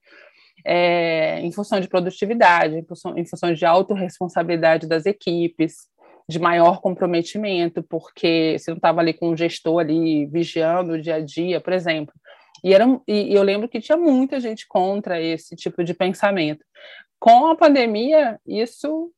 é, 0.64 1.40
em 1.40 1.52
função 1.52 1.80
de 1.80 1.88
produtividade, 1.88 2.76
em 2.76 2.85
função, 2.85 3.16
em 3.16 3.24
função 3.24 3.52
de 3.52 3.64
autorresponsabilidade 3.64 4.87
das 4.87 5.06
equipes, 5.06 5.88
de 6.31 6.38
maior 6.38 6.81
comprometimento, 6.81 7.83
porque 7.83 8.57
você 8.57 8.71
não 8.71 8.77
estava 8.77 9.01
ali 9.01 9.12
com 9.12 9.31
um 9.31 9.37
gestor 9.37 9.81
ali 9.81 10.27
vigiando 10.27 10.93
o 10.93 11.01
dia 11.01 11.16
a 11.16 11.21
dia, 11.21 11.61
por 11.61 11.73
exemplo. 11.73 12.14
E, 12.62 12.73
era, 12.73 12.85
e 13.09 13.35
eu 13.35 13.43
lembro 13.43 13.69
que 13.69 13.81
tinha 13.81 13.99
muita 13.99 14.38
gente 14.38 14.66
contra 14.69 15.21
esse 15.21 15.57
tipo 15.57 15.83
de 15.83 15.93
pensamento. 15.93 16.64
Com 17.19 17.49
a 17.49 17.57
pandemia, 17.57 18.38
isso 18.47 19.11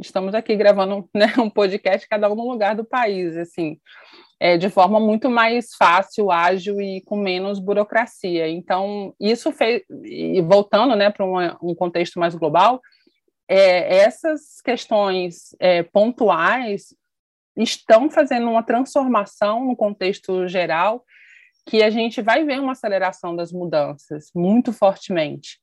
estamos 0.00 0.34
aqui 0.34 0.56
gravando 0.56 1.08
né, 1.14 1.34
um 1.38 1.50
podcast, 1.50 2.08
cada 2.08 2.30
um 2.30 2.34
no 2.34 2.48
lugar 2.50 2.74
do 2.74 2.84
país, 2.84 3.36
assim, 3.36 3.78
é, 4.40 4.56
de 4.56 4.70
forma 4.70 4.98
muito 4.98 5.28
mais 5.28 5.74
fácil, 5.76 6.30
ágil 6.30 6.80
e 6.80 7.02
com 7.02 7.16
menos 7.16 7.58
burocracia. 7.58 8.48
Então, 8.48 9.14
isso 9.20 9.52
fez, 9.52 9.82
e 10.02 10.40
voltando 10.40 10.96
né, 10.96 11.10
para 11.10 11.26
um 11.62 11.74
contexto 11.74 12.18
mais 12.18 12.34
global, 12.34 12.80
é, 13.48 13.98
essas 13.98 14.60
questões 14.62 15.54
é, 15.60 15.82
pontuais 15.82 16.94
estão 17.56 18.10
fazendo 18.10 18.50
uma 18.50 18.62
transformação 18.62 19.64
no 19.64 19.76
contexto 19.76 20.48
geral 20.48 21.04
que 21.66 21.82
a 21.82 21.90
gente 21.90 22.20
vai 22.20 22.44
ver 22.44 22.60
uma 22.60 22.72
aceleração 22.72 23.34
das 23.34 23.52
mudanças 23.52 24.30
muito 24.34 24.72
fortemente. 24.72 25.58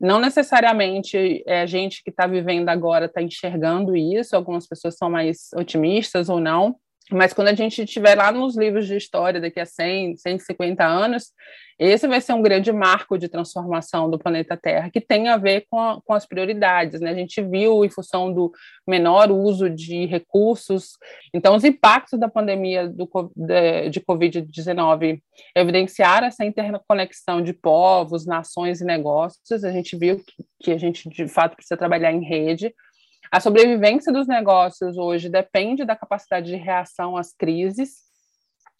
Não 0.00 0.18
necessariamente 0.18 1.42
é 1.46 1.62
a 1.62 1.66
gente 1.66 2.02
que 2.02 2.10
está 2.10 2.26
vivendo 2.26 2.68
agora 2.68 3.06
está 3.06 3.20
enxergando 3.20 3.96
isso, 3.96 4.36
algumas 4.36 4.66
pessoas 4.66 4.96
são 4.96 5.10
mais 5.10 5.50
otimistas 5.54 6.28
ou 6.28 6.40
não, 6.40 6.76
mas 7.10 7.32
quando 7.32 7.48
a 7.48 7.54
gente 7.54 7.82
estiver 7.82 8.16
lá 8.16 8.32
nos 8.32 8.56
livros 8.56 8.86
de 8.86 8.96
história 8.96 9.40
daqui 9.40 9.60
a 9.60 9.66
100, 9.66 10.16
150 10.16 10.84
anos, 10.84 11.32
esse 11.78 12.08
vai 12.08 12.20
ser 12.22 12.32
um 12.32 12.40
grande 12.40 12.72
marco 12.72 13.18
de 13.18 13.28
transformação 13.28 14.10
do 14.10 14.18
planeta 14.18 14.56
Terra, 14.56 14.90
que 14.90 15.00
tem 15.00 15.28
a 15.28 15.36
ver 15.36 15.66
com, 15.70 15.78
a, 15.78 16.00
com 16.02 16.14
as 16.14 16.26
prioridades. 16.26 17.00
Né? 17.00 17.10
A 17.10 17.14
gente 17.14 17.42
viu, 17.42 17.84
em 17.84 17.90
função 17.90 18.32
do 18.32 18.50
menor 18.88 19.30
uso 19.30 19.68
de 19.68 20.06
recursos, 20.06 20.96
então, 21.34 21.54
os 21.54 21.64
impactos 21.64 22.18
da 22.18 22.28
pandemia 22.28 22.88
do, 22.88 23.08
de, 23.36 23.90
de 23.90 24.00
Covid-19 24.00 25.20
evidenciaram 25.54 26.26
essa 26.26 26.44
interconexão 26.44 27.42
de 27.42 27.52
povos, 27.52 28.26
nações 28.26 28.80
e 28.80 28.84
negócios. 28.84 29.62
A 29.62 29.70
gente 29.70 29.96
viu 29.96 30.16
que, 30.16 30.44
que 30.62 30.72
a 30.72 30.78
gente, 30.78 31.08
de 31.10 31.28
fato, 31.28 31.56
precisa 31.56 31.76
trabalhar 31.76 32.10
em 32.10 32.24
rede 32.24 32.74
a 33.30 33.40
sobrevivência 33.40 34.12
dos 34.12 34.26
negócios 34.26 34.96
hoje 34.96 35.28
depende 35.28 35.84
da 35.84 35.96
capacidade 35.96 36.46
de 36.46 36.56
reação 36.56 37.16
às 37.16 37.32
crises. 37.32 38.06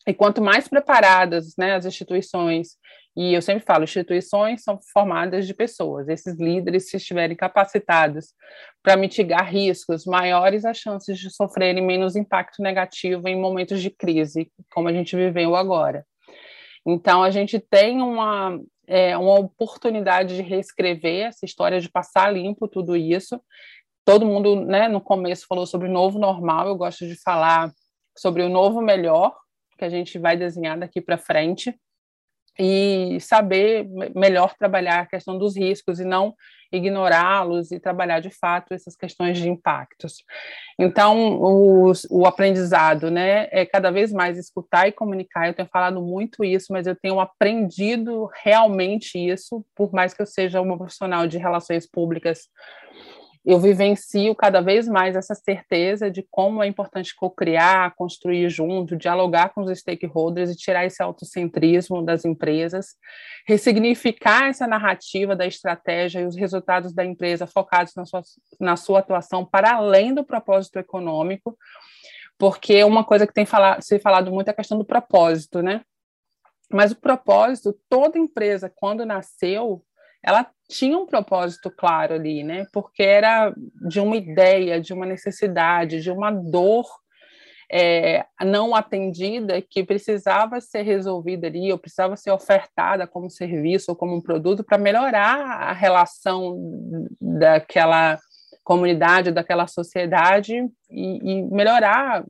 E 0.07 0.15
quanto 0.15 0.41
mais 0.41 0.69
preparadas 0.69 1.55
né, 1.59 1.75
as 1.75 1.85
instituições, 1.85 2.77
e 3.17 3.35
eu 3.35 3.43
sempre 3.43 3.65
falo, 3.65 3.85
instituições 3.85 4.63
são 4.63 4.79
formadas 4.93 5.47
de 5.47 5.55
pessoas, 5.55 6.09
esses 6.09 6.39
líderes, 6.39 6.89
se 6.89 6.97
estiverem 6.97 7.37
capacitados 7.37 8.27
para 8.83 8.97
mitigar 8.97 9.51
riscos, 9.51 10.05
maiores 10.05 10.65
as 10.65 10.77
chances 10.77 11.19
de 11.19 11.29
sofrerem 11.29 11.85
menos 11.85 12.15
impacto 12.15 12.63
negativo 12.63 13.27
em 13.27 13.41
momentos 13.41 13.83
de 13.83 13.91
crise, 13.91 14.53
como 14.71 14.89
a 14.89 14.93
gente 14.93 15.17
viveu 15.17 15.57
agora. 15.57 16.07
Então, 16.87 17.21
a 17.23 17.31
gente 17.31 17.59
tem 17.59 18.01
uma, 18.01 18.61
é, 18.87 19.17
uma 19.17 19.41
oportunidade 19.41 20.37
de 20.37 20.43
reescrever 20.43 21.27
essa 21.27 21.45
história, 21.45 21.81
de 21.81 21.91
passar 21.91 22.33
limpo 22.33 22.69
tudo 22.69 22.97
isso, 22.97 23.41
todo 24.07 24.25
mundo, 24.25 24.65
né, 24.65 24.87
no 24.87 25.01
começo 25.01 25.47
falou 25.49 25.67
sobre 25.67 25.89
o 25.89 25.93
novo 25.93 26.17
normal, 26.17 26.69
eu 26.69 26.77
gosto 26.77 27.07
de 27.07 27.21
falar 27.21 27.73
sobre 28.17 28.43
o 28.45 28.49
novo 28.49 28.81
melhor, 28.81 29.37
que 29.77 29.85
a 29.85 29.91
gente 29.91 30.17
vai 30.17 30.37
desenhar 30.37 30.79
daqui 30.79 31.01
para 31.01 31.19
frente, 31.19 31.77
e 32.59 33.19
saber 33.21 33.87
melhor 34.15 34.55
trabalhar 34.55 35.01
a 35.01 35.07
questão 35.07 35.37
dos 35.37 35.57
riscos 35.57 36.01
e 36.01 36.05
não 36.05 36.35
ignorá-los 36.73 37.71
e 37.71 37.79
trabalhar 37.79 38.21
de 38.21 38.31
fato 38.31 38.73
essas 38.73 38.97
questões 38.97 39.39
de 39.39 39.49
impactos. 39.49 40.25
Então, 40.79 41.39
o, 41.41 41.93
o 42.11 42.27
aprendizado, 42.27 43.11
né, 43.11 43.49
é 43.51 43.67
cada 43.67 43.91
vez 43.91 44.13
mais 44.13 44.39
escutar 44.39 44.89
e 44.89 44.93
comunicar. 44.93 45.47
Eu 45.47 45.55
tenho 45.55 45.69
falado 45.69 46.01
muito 46.01 46.45
isso, 46.45 46.73
mas 46.73 46.87
eu 46.87 46.97
tenho 46.97 47.21
aprendido 47.21 48.29
realmente 48.43 49.19
isso, 49.19 49.65
por 49.75 49.93
mais 49.93 50.15
que 50.15 50.23
eu 50.23 50.27
seja 50.27 50.61
uma 50.61 50.79
profissional 50.79 51.27
de 51.27 51.39
relações 51.39 51.87
públicas 51.89 52.49
eu 53.47 53.61
vivencio 53.61 54.35
cada 54.35 54.61
vez 54.61 54.89
mais 54.89 55.15
essa 55.15 55.33
certeza 55.33 56.11
de 56.11 56.27
como 56.29 56.65
é 56.65 56.67
importante 56.67 57.15
co-criar, 57.15 57.95
construir 57.95 58.51
junto, 58.51 58.97
dialogar 58.97 59.51
com 59.51 59.61
os 59.61 59.79
stakeholders 59.79 60.51
e 60.51 60.57
tirar 60.57 60.85
esse 60.85 61.01
autocentrismo 61.01 62.05
das 62.05 62.25
empresas, 62.25 62.97
ressignificar 63.47 64.49
essa 64.49 64.67
narrativa 64.67 65.37
da 65.37 65.47
estratégia 65.47 66.21
e 66.21 66.27
os 66.27 66.35
resultados 66.35 66.93
da 66.93 67.05
empresa 67.05 67.47
focados 67.47 67.95
na 67.95 68.05
sua, 68.05 68.23
na 68.59 68.77
sua 68.77 68.99
atuação 68.99 69.47
para 69.47 69.77
além 69.77 70.13
do 70.13 70.25
propósito 70.25 70.81
econômico, 70.81 71.57
porque 72.37 72.83
uma 72.83 73.05
coisa 73.05 73.29
que 73.29 73.33
tem 73.33 73.47
falado, 73.47 73.81
se 73.81 74.01
falado 74.01 74.33
muito 74.33 74.49
é 74.49 74.51
a 74.51 74.57
questão 74.57 74.77
do 74.77 74.85
propósito, 74.85 75.63
né? 75.63 75.83
Mas 76.69 76.91
o 76.91 76.97
propósito, 76.97 77.79
toda 77.89 78.19
empresa, 78.19 78.73
quando 78.75 79.07
nasceu, 79.07 79.85
ela 80.21 80.51
tinha 80.69 80.99
um 80.99 81.07
propósito 81.07 81.71
claro 81.71 82.15
ali, 82.15 82.43
né? 82.43 82.67
Porque 82.73 83.03
era 83.03 83.55
de 83.89 84.01
uma 84.01 84.17
ideia, 84.17 84.81
de 84.81 84.93
uma 84.93 85.07
necessidade, 85.07 86.01
de 86.01 86.11
uma 86.11 86.31
dor 86.31 86.87
é, 87.71 88.25
não 88.45 88.75
atendida 88.75 89.61
que 89.61 89.85
precisava 89.85 90.61
ser 90.61 90.83
resolvida 90.83 91.47
ali, 91.47 91.73
ou 91.73 91.79
precisava 91.79 92.17
ser 92.17 92.31
ofertada 92.31 93.07
como 93.07 93.31
serviço 93.31 93.91
ou 93.91 93.97
como 93.97 94.15
um 94.15 94.21
produto 94.21 94.65
para 94.65 94.79
melhorar 94.79 95.41
a 95.63 95.73
relação 95.73 96.57
daquela 97.21 98.19
comunidade, 98.63 99.31
daquela 99.31 99.67
sociedade 99.67 100.55
e, 100.91 101.33
e 101.33 101.43
melhorar 101.43 102.25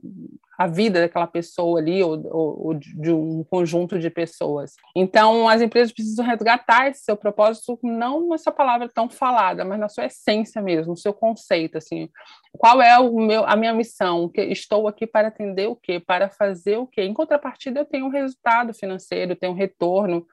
a 0.57 0.65
vida 0.65 1.01
daquela 1.01 1.27
pessoa 1.27 1.79
ali 1.79 2.01
ou, 2.01 2.19
ou, 2.33 2.67
ou, 2.67 2.73
de 2.73 3.11
um 3.11 3.43
conjunto 3.43 3.99
de 3.99 4.09
pessoas. 4.09 4.73
Então, 4.95 5.47
as 5.47 5.61
empresas 5.61 5.93
precisam 5.93 6.25
resgatar 6.25 6.89
esse 6.89 7.03
seu 7.03 7.15
propósito, 7.15 7.77
não 7.83 8.29
nessa 8.29 8.51
palavra 8.51 8.89
tão 8.89 9.07
falada, 9.07 9.63
mas 9.63 9.79
na 9.79 9.87
sua 9.87 10.05
essência 10.05 10.59
mesmo, 10.59 10.93
no 10.93 10.97
seu 10.97 11.13
conceito, 11.13 11.77
assim, 11.77 12.09
qual 12.51 12.81
é 12.81 12.97
o 12.97 13.19
meu, 13.19 13.45
a 13.45 13.55
minha 13.55 13.73
missão? 13.73 14.31
Estou 14.35 14.87
aqui 14.87 15.05
para 15.05 15.27
atender 15.27 15.67
o 15.67 15.75
quê? 15.75 15.99
Para 15.99 16.27
fazer 16.27 16.77
o 16.77 16.87
quê? 16.87 17.03
Em 17.03 17.13
contrapartida, 17.13 17.81
eu 17.81 17.85
tenho 17.85 18.07
um 18.07 18.11
resultado 18.11 18.73
financeiro, 18.73 19.33
eu 19.33 19.35
tenho 19.35 19.51
um 19.51 19.55
retorno. 19.55 20.25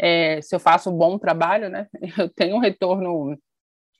É, 0.00 0.40
se 0.40 0.54
eu 0.54 0.60
faço 0.60 0.90
um 0.90 0.96
bom 0.96 1.18
trabalho, 1.18 1.68
né, 1.68 1.88
eu 2.16 2.28
tenho 2.30 2.56
um 2.56 2.60
retorno 2.60 3.38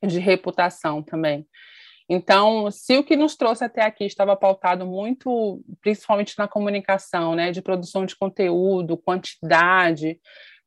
de 0.02 0.18
reputação 0.18 1.02
também. 1.02 1.46
Então, 2.08 2.70
se 2.70 2.96
o 2.96 3.04
que 3.04 3.16
nos 3.16 3.36
trouxe 3.36 3.64
até 3.64 3.82
aqui 3.82 4.04
estava 4.04 4.34
pautado 4.34 4.86
muito, 4.86 5.62
principalmente 5.82 6.38
na 6.38 6.48
comunicação, 6.48 7.34
né, 7.34 7.50
de 7.50 7.60
produção 7.60 8.06
de 8.06 8.16
conteúdo, 8.16 8.96
quantidade, 8.96 10.18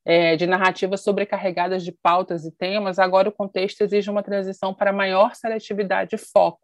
é, 0.05 0.35
de 0.35 0.45
narrativas 0.45 1.01
sobrecarregadas 1.01 1.83
de 1.83 1.91
pautas 1.91 2.45
e 2.45 2.51
temas, 2.51 2.99
agora 2.99 3.29
o 3.29 3.31
contexto 3.31 3.81
exige 3.81 4.09
uma 4.09 4.21
transição 4.21 4.73
para 4.73 4.93
maior 4.93 5.35
seletividade 5.35 6.15
e 6.15 6.19
foco 6.19 6.61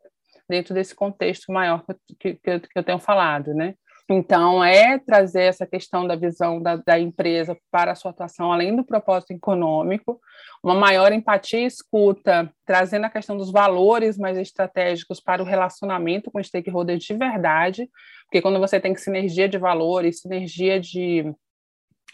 dentro 0.47 0.73
desse 0.73 0.95
contexto 0.95 1.51
maior 1.51 1.83
que, 2.19 2.35
que, 2.35 2.59
que 2.59 2.79
eu 2.79 2.83
tenho 2.83 2.99
falado, 2.99 3.53
né? 3.53 3.75
Então, 4.09 4.63
é 4.63 4.97
trazer 4.97 5.43
essa 5.43 5.67
questão 5.67 6.07
da 6.07 6.15
visão 6.15 6.61
da, 6.61 6.77
da, 6.77 6.97
empresa 6.97 7.57
para 7.69 7.91
a 7.91 7.95
sua 7.95 8.11
atuação, 8.11 8.53
além 8.53 8.73
do 8.73 8.85
propósito 8.85 9.31
econômico, 9.31 10.17
uma 10.63 10.73
maior 10.73 11.11
empatia 11.11 11.59
e 11.59 11.65
escuta, 11.65 12.49
trazendo 12.65 13.05
a 13.05 13.09
questão 13.09 13.35
dos 13.35 13.51
valores 13.51 14.17
mais 14.17 14.37
estratégicos 14.37 15.19
para 15.19 15.43
o 15.43 15.45
relacionamento 15.45 16.31
com 16.31 16.41
stakeholders 16.41 17.03
de 17.03 17.13
verdade, 17.15 17.89
porque 18.23 18.41
quando 18.41 18.59
você 18.59 18.79
tem 18.79 18.95
sinergia 18.95 19.49
de 19.49 19.57
valores, 19.57 20.21
sinergia 20.21 20.79
de, 20.79 21.25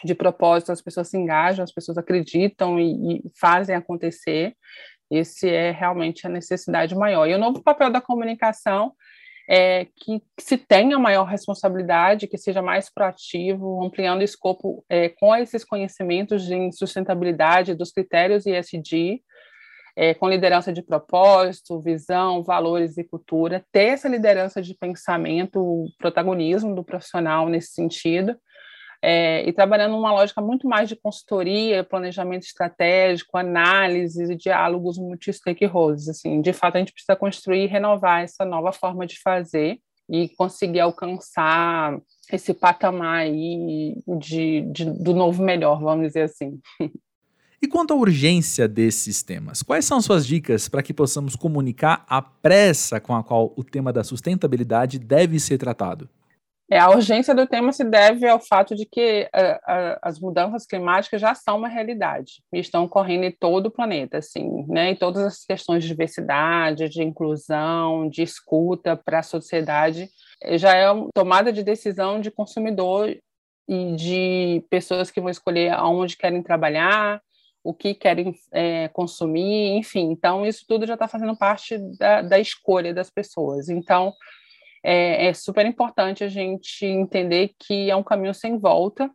de 0.04 0.14
propósito, 0.16 0.72
as 0.72 0.82
pessoas 0.82 1.08
se 1.08 1.16
engajam, 1.16 1.62
as 1.62 1.72
pessoas 1.72 1.96
acreditam 1.96 2.78
e, 2.80 3.18
e 3.18 3.22
fazem 3.38 3.76
acontecer. 3.76 4.56
Esse 5.08 5.48
é 5.48 5.70
realmente 5.70 6.26
a 6.26 6.30
necessidade 6.30 6.94
maior. 6.96 7.28
E 7.28 7.34
o 7.34 7.38
novo 7.38 7.62
papel 7.62 7.90
da 7.90 8.00
comunicação 8.00 8.92
é, 9.48 9.86
que, 9.96 10.22
se 10.38 10.56
tenha 10.56 10.98
maior 10.98 11.24
responsabilidade, 11.24 12.26
que 12.26 12.38
seja 12.38 12.62
mais 12.62 12.92
proativo, 12.92 13.84
ampliando 13.84 14.20
o 14.20 14.24
escopo 14.24 14.84
é, 14.88 15.08
com 15.08 15.34
esses 15.36 15.64
conhecimentos 15.64 16.44
de 16.44 16.72
sustentabilidade 16.72 17.74
dos 17.74 17.90
critérios 17.90 18.46
ESG, 18.46 19.22
é, 19.96 20.12
com 20.14 20.28
liderança 20.28 20.72
de 20.72 20.82
propósito, 20.82 21.80
visão, 21.80 22.42
valores 22.42 22.98
e 22.98 23.04
cultura, 23.04 23.64
ter 23.70 23.90
essa 23.90 24.08
liderança 24.08 24.60
de 24.60 24.74
pensamento, 24.74 25.84
protagonismo 25.98 26.74
do 26.74 26.82
profissional 26.82 27.48
nesse 27.48 27.72
sentido, 27.72 28.36
é, 29.06 29.46
e 29.46 29.52
trabalhando 29.52 29.92
numa 29.92 30.10
lógica 30.12 30.40
muito 30.40 30.66
mais 30.66 30.88
de 30.88 30.96
consultoria, 30.96 31.84
planejamento 31.84 32.44
estratégico, 32.44 33.36
análise 33.36 34.32
e 34.32 34.34
diálogos 34.34 34.96
multi-stakeholders. 34.96 36.08
Assim, 36.08 36.40
de 36.40 36.54
fato, 36.54 36.76
a 36.76 36.78
gente 36.78 36.92
precisa 36.92 37.14
construir 37.14 37.64
e 37.64 37.66
renovar 37.66 38.22
essa 38.22 38.46
nova 38.46 38.72
forma 38.72 39.06
de 39.06 39.20
fazer 39.20 39.78
e 40.08 40.30
conseguir 40.30 40.80
alcançar 40.80 41.98
esse 42.32 42.54
patamar 42.54 43.18
aí 43.18 43.94
de, 44.18 44.62
de, 44.72 44.84
do 44.86 45.12
novo 45.12 45.42
melhor, 45.42 45.80
vamos 45.80 46.06
dizer 46.06 46.22
assim. 46.22 46.58
E 47.62 47.66
quanto 47.66 47.94
à 47.94 47.96
urgência 47.96 48.68
desses 48.68 49.22
temas, 49.22 49.62
quais 49.62 49.86
são 49.86 49.98
suas 49.98 50.26
dicas 50.26 50.68
para 50.68 50.82
que 50.82 50.92
possamos 50.92 51.34
comunicar 51.34 52.04
a 52.06 52.20
pressa 52.20 53.00
com 53.00 53.14
a 53.14 53.24
qual 53.24 53.54
o 53.56 53.64
tema 53.64 53.90
da 53.90 54.04
sustentabilidade 54.04 54.98
deve 54.98 55.40
ser 55.40 55.56
tratado? 55.56 56.06
É, 56.74 56.78
a 56.80 56.90
urgência 56.90 57.32
do 57.36 57.46
tema 57.46 57.72
se 57.72 57.84
deve 57.84 58.26
ao 58.26 58.40
fato 58.40 58.74
de 58.74 58.84
que 58.84 59.28
a, 59.32 59.60
a, 59.64 59.98
as 60.02 60.18
mudanças 60.18 60.66
climáticas 60.66 61.20
já 61.20 61.32
são 61.32 61.58
uma 61.58 61.68
realidade 61.68 62.42
e 62.52 62.58
estão 62.58 62.82
ocorrendo 62.82 63.24
em 63.24 63.30
todo 63.30 63.66
o 63.66 63.70
planeta, 63.70 64.18
assim, 64.18 64.66
né? 64.66 64.90
E 64.90 64.96
todas 64.96 65.22
as 65.22 65.44
questões 65.44 65.84
de 65.84 65.88
diversidade, 65.88 66.88
de 66.88 67.00
inclusão, 67.00 68.08
de 68.08 68.24
escuta 68.24 68.96
para 68.96 69.20
a 69.20 69.22
sociedade 69.22 70.08
eh, 70.42 70.58
já 70.58 70.74
é 70.74 70.90
uma 70.90 71.10
tomada 71.14 71.52
de 71.52 71.62
decisão 71.62 72.20
de 72.20 72.32
consumidor 72.32 73.16
e 73.68 73.94
de 73.94 74.66
pessoas 74.68 75.12
que 75.12 75.20
vão 75.20 75.30
escolher 75.30 75.74
aonde 75.74 76.16
querem 76.16 76.42
trabalhar, 76.42 77.22
o 77.62 77.72
que 77.72 77.94
querem 77.94 78.34
é, 78.50 78.88
consumir, 78.88 79.76
enfim. 79.76 80.10
Então, 80.10 80.44
isso 80.44 80.64
tudo 80.66 80.88
já 80.88 80.94
está 80.94 81.06
fazendo 81.06 81.36
parte 81.36 81.78
da, 82.00 82.20
da, 82.20 82.40
escolha 82.40 82.92
das 82.92 83.10
pessoas. 83.10 83.68
Então, 83.68 84.12
é, 84.84 85.28
é, 85.28 85.34
super 85.34 85.64
importante 85.64 86.22
a 86.22 86.28
gente 86.28 86.84
entender 86.84 87.52
que 87.58 87.90
é 87.90 87.96
um 87.96 88.02
caminho 88.02 88.34
sem 88.34 88.58
volta 88.58 89.10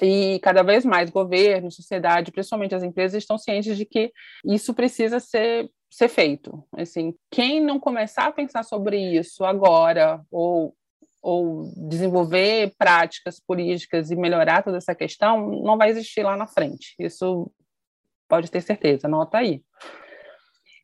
e 0.00 0.38
cada 0.40 0.62
vez 0.62 0.84
mais 0.84 1.10
governo, 1.10 1.70
sociedade, 1.72 2.30
principalmente 2.30 2.74
as 2.74 2.84
empresas, 2.84 3.20
estão 3.20 3.36
cientes 3.36 3.76
de 3.76 3.84
que 3.84 4.12
isso 4.44 4.72
precisa 4.72 5.18
ser, 5.18 5.68
ser 5.90 6.08
feito. 6.08 6.62
Assim, 6.76 7.14
quem 7.30 7.60
não 7.60 7.80
começar 7.80 8.26
a 8.26 8.32
pensar 8.32 8.62
sobre 8.62 8.96
isso 9.18 9.44
agora 9.44 10.22
ou 10.30 10.74
ou 11.22 11.72
desenvolver 11.88 12.72
práticas 12.78 13.40
políticas 13.40 14.12
e 14.12 14.14
melhorar 14.14 14.62
toda 14.62 14.76
essa 14.76 14.94
questão, 14.94 15.60
não 15.60 15.76
vai 15.76 15.90
existir 15.90 16.22
lá 16.22 16.36
na 16.36 16.46
frente. 16.46 16.94
Isso 17.00 17.50
pode 18.28 18.48
ter 18.48 18.60
certeza, 18.60 19.08
anota 19.08 19.38
aí. 19.38 19.60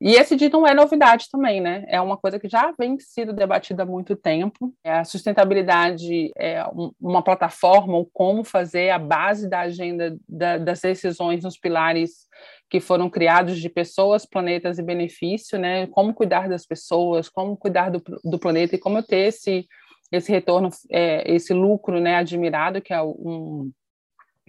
E 0.04 0.16
esse 0.16 0.34
dito 0.34 0.58
não 0.58 0.66
é 0.66 0.74
novidade 0.74 1.28
também, 1.30 1.60
né? 1.60 1.84
É 1.86 2.00
uma 2.00 2.16
coisa 2.16 2.36
que 2.36 2.48
já 2.48 2.74
vem 2.76 2.98
sendo 2.98 3.32
debatida 3.32 3.84
há 3.84 3.86
muito 3.86 4.16
tempo. 4.16 4.74
A 4.82 5.04
sustentabilidade 5.04 6.32
é 6.36 6.60
uma 7.00 7.22
plataforma, 7.22 7.96
ou 7.96 8.10
como 8.12 8.42
fazer 8.42 8.90
a 8.90 8.98
base 8.98 9.48
da 9.48 9.60
agenda 9.60 10.16
da, 10.28 10.58
das 10.58 10.80
decisões 10.80 11.44
nos 11.44 11.56
pilares 11.56 12.26
que 12.68 12.80
foram 12.80 13.08
criados 13.08 13.60
de 13.60 13.68
pessoas, 13.68 14.26
planetas 14.26 14.76
e 14.76 14.82
benefício, 14.82 15.56
né? 15.56 15.86
Como 15.86 16.12
cuidar 16.12 16.48
das 16.48 16.66
pessoas, 16.66 17.28
como 17.28 17.56
cuidar 17.56 17.88
do, 17.88 18.02
do 18.24 18.40
planeta 18.40 18.74
e 18.74 18.80
como 18.80 19.04
ter 19.04 19.28
esse 19.28 19.68
esse 20.10 20.30
retorno, 20.30 20.68
é, 20.90 21.32
esse 21.32 21.54
lucro 21.54 21.98
né, 21.98 22.16
admirado, 22.16 22.82
que 22.82 22.92
é 22.92 23.02
um, 23.02 23.72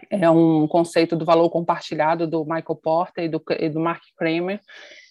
é 0.09 0.29
um 0.29 0.67
conceito 0.67 1.15
do 1.15 1.23
valor 1.23 1.49
compartilhado 1.49 2.27
do 2.27 2.43
Michael 2.43 2.79
Porter 2.83 3.23
e 3.23 3.29
do, 3.29 3.41
e 3.57 3.69
do 3.69 3.79
Mark 3.79 4.03
Kramer. 4.17 4.59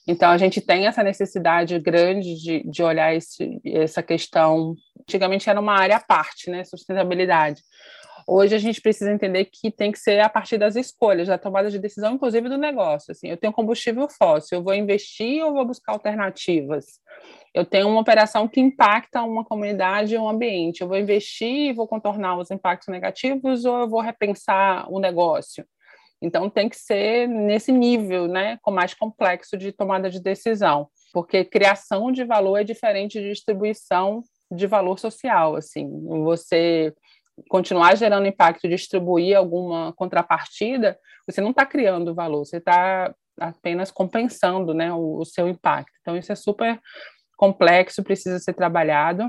Então, 0.06 0.30
a 0.30 0.38
gente 0.38 0.60
tem 0.60 0.86
essa 0.86 1.02
necessidade 1.02 1.78
grande 1.78 2.34
de, 2.34 2.62
de 2.68 2.82
olhar 2.82 3.14
esse, 3.14 3.60
essa 3.64 4.02
questão. 4.02 4.74
Antigamente 5.00 5.48
era 5.48 5.60
uma 5.60 5.74
área 5.74 5.96
à 5.96 6.00
parte, 6.00 6.50
né, 6.50 6.64
sustentabilidade. 6.64 7.62
Hoje 8.26 8.54
a 8.54 8.58
gente 8.58 8.80
precisa 8.80 9.12
entender 9.12 9.46
que 9.46 9.70
tem 9.70 9.90
que 9.90 9.98
ser 9.98 10.20
a 10.20 10.28
partir 10.28 10.58
das 10.58 10.76
escolhas, 10.76 11.28
da 11.28 11.38
tomada 11.38 11.70
de 11.70 11.78
decisão, 11.78 12.14
inclusive 12.14 12.48
do 12.48 12.56
negócio. 12.56 13.12
Assim, 13.12 13.28
eu 13.28 13.36
tenho 13.36 13.52
combustível 13.52 14.08
fóssil, 14.08 14.58
eu 14.58 14.64
vou 14.64 14.74
investir 14.74 15.44
ou 15.44 15.52
vou 15.52 15.66
buscar 15.66 15.92
alternativas? 15.92 16.86
Eu 17.54 17.64
tenho 17.64 17.88
uma 17.88 18.00
operação 18.00 18.48
que 18.48 18.60
impacta 18.60 19.22
uma 19.22 19.44
comunidade 19.44 20.16
ou 20.16 20.24
um 20.24 20.28
ambiente. 20.28 20.80
Eu 20.80 20.88
vou 20.88 20.96
investir 20.96 21.70
e 21.70 21.72
vou 21.72 21.86
contornar 21.86 22.38
os 22.38 22.50
impactos 22.50 22.88
negativos 22.88 23.64
ou 23.64 23.80
eu 23.80 23.88
vou 23.88 24.00
repensar 24.00 24.90
o 24.90 25.00
negócio? 25.00 25.66
Então, 26.22 26.48
tem 26.48 26.68
que 26.68 26.76
ser 26.76 27.26
nesse 27.26 27.72
nível, 27.72 28.28
né, 28.28 28.56
com 28.62 28.70
mais 28.70 28.94
complexo 28.94 29.58
de 29.58 29.72
tomada 29.72 30.08
de 30.08 30.22
decisão, 30.22 30.88
porque 31.12 31.44
criação 31.44 32.12
de 32.12 32.24
valor 32.24 32.58
é 32.58 32.64
diferente 32.64 33.20
de 33.20 33.28
distribuição 33.30 34.22
de 34.50 34.66
valor 34.66 34.98
social. 34.98 35.56
Assim, 35.56 35.88
você 36.22 36.94
continuar 37.48 37.96
gerando 37.96 38.26
impacto, 38.26 38.68
distribuir 38.68 39.36
alguma 39.36 39.92
contrapartida, 39.94 40.98
você 41.26 41.40
não 41.40 41.50
está 41.50 41.66
criando 41.66 42.14
valor, 42.14 42.44
você 42.44 42.58
está 42.58 43.12
apenas 43.40 43.90
compensando, 43.90 44.72
né, 44.72 44.92
o, 44.92 45.18
o 45.18 45.24
seu 45.24 45.48
impacto. 45.48 45.92
Então, 46.00 46.16
isso 46.16 46.30
é 46.30 46.36
super 46.36 46.80
complexo, 47.36 48.04
precisa 48.04 48.38
ser 48.38 48.52
trabalhado. 48.52 49.28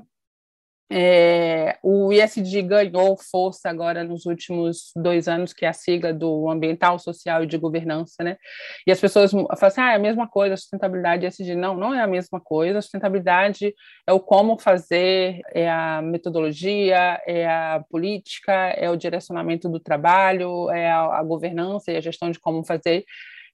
É, 0.92 1.78
o 1.82 2.12
ISD 2.12 2.62
ganhou 2.62 3.18
força 3.18 3.70
agora 3.70 4.04
nos 4.04 4.26
últimos 4.26 4.92
dois 4.96 5.28
anos, 5.28 5.54
que 5.54 5.66
é 5.66 5.70
a 5.70 5.74
sigla 5.74 6.14
do 6.14 6.50
ambiental, 6.50 7.00
social 7.00 7.44
e 7.44 7.48
de 7.48 7.58
governança, 7.58 8.24
né? 8.24 8.38
E 8.86 8.92
as 8.92 9.00
pessoas 9.00 9.32
falam 9.32 9.48
assim, 9.50 9.82
ah, 9.82 9.94
é 9.94 9.96
a 9.96 10.00
mesma 10.00 10.28
coisa, 10.28 10.58
sustentabilidade 10.58 11.26
e 11.26 11.30
ISD. 11.30 11.56
Não, 11.56 11.76
não 11.76 11.94
é 11.94 12.02
a 12.02 12.08
mesma 12.08 12.40
coisa. 12.40 12.82
Sustentabilidade 12.82 13.74
é 14.06 14.14
o 14.14 14.20
como 14.20 14.60
fazer, 14.60 15.42
é 15.54 15.70
a 15.70 16.02
metodologia, 16.02 17.20
é 17.26 17.48
a 17.48 17.84
política, 17.90 18.54
é 18.54 18.90
o 18.90 18.98
direcionamento 18.98 19.70
do 19.70 19.80
trabalho, 19.80 20.70
é 20.70 20.92
a, 20.92 21.20
a 21.20 21.24
governança 21.24 21.92
e 21.92 21.98
a 21.98 22.02
gestão 22.02 22.30
de 22.30 22.40
como 22.40 22.64
fazer. 22.64 23.04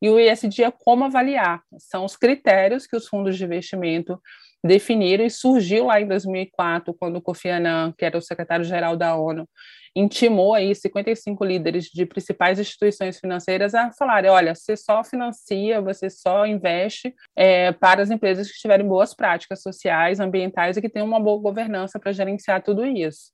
E 0.02 0.10
o 0.10 0.20
ISD 0.20 0.64
é 0.64 0.72
como 0.72 1.06
avaliar. 1.06 1.62
São 1.78 2.06
os 2.06 2.16
critérios 2.16 2.88
que 2.88 2.96
os 2.96 3.08
fundos 3.08 3.38
de 3.38 3.44
investimento 3.44 4.20
definiram 4.64 5.26
e 5.26 5.30
surgiu 5.30 5.86
lá 5.86 6.02
em 6.02 6.08
2004, 6.08 6.94
quando 6.94 7.18
o 7.18 7.22
Kofi 7.22 7.50
Annan, 7.50 7.94
que 7.98 8.06
era 8.06 8.18
o 8.18 8.22
secretário-geral 8.22 8.96
da 8.98 9.16
ONU, 9.16 9.48
intimou 9.96 10.54
aí 10.54 10.76
55 10.76 11.44
líderes 11.44 11.86
de 11.86 12.06
principais 12.06 12.60
instituições 12.60 13.20
financeiras 13.20 13.74
a 13.74 13.92
falarem, 13.92 14.30
olha, 14.30 14.54
você 14.54 14.78
só 14.78 15.04
financia, 15.04 15.82
você 15.82 16.10
só 16.10 16.46
investe 16.46 17.14
é, 17.36 17.72
para 17.72 18.02
as 18.02 18.12
empresas 18.12 18.52
que 18.52 18.60
tiverem 18.60 18.88
boas 18.88 19.14
práticas 19.14 19.62
sociais, 19.62 20.20
ambientais 20.20 20.78
e 20.78 20.82
que 20.82 20.90
tenham 20.90 21.08
uma 21.08 21.20
boa 21.20 21.42
governança 21.42 22.00
para 22.00 22.12
gerenciar 22.12 22.62
tudo 22.62 22.86
isso. 22.86 23.32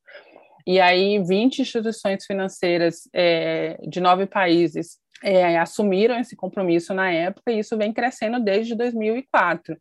E 0.65 0.79
aí, 0.79 1.21
20 1.21 1.61
instituições 1.61 2.25
financeiras 2.25 3.07
é, 3.13 3.77
de 3.87 3.99
nove 3.99 4.25
países 4.25 4.97
é, 5.23 5.57
assumiram 5.57 6.19
esse 6.19 6.35
compromisso 6.35 6.93
na 6.93 7.11
época, 7.11 7.51
e 7.51 7.59
isso 7.59 7.77
vem 7.77 7.93
crescendo 7.93 8.39
desde 8.39 8.75
2004 8.75 9.77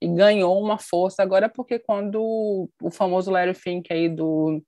e 0.00 0.08
ganhou 0.08 0.60
uma 0.62 0.78
força 0.78 1.22
agora 1.22 1.48
porque 1.48 1.78
quando 1.78 2.68
o 2.80 2.90
famoso 2.90 3.30
Larry 3.30 3.54
Fink 3.54 3.92
aí 3.92 4.08
do 4.08 4.62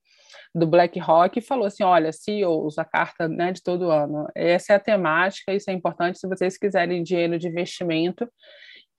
do 0.55 0.67
BlackRock 0.67 1.41
falou 1.41 1.67
assim, 1.67 1.85
olha, 1.85 2.13
CEOs, 2.13 2.77
a 2.79 2.85
carta 2.85 3.29
né, 3.29 3.53
de 3.53 3.63
todo 3.63 3.91
ano, 3.91 4.27
essa 4.35 4.73
é 4.73 4.77
a 4.77 4.81
temática, 4.81 5.55
isso 5.55 5.71
é 5.71 5.73
importante 5.73 6.19
se 6.19 6.27
vocês 6.27 6.59
quiserem 6.59 7.03
dinheiro 7.03 7.39
de 7.39 7.49
investimento, 7.49 8.29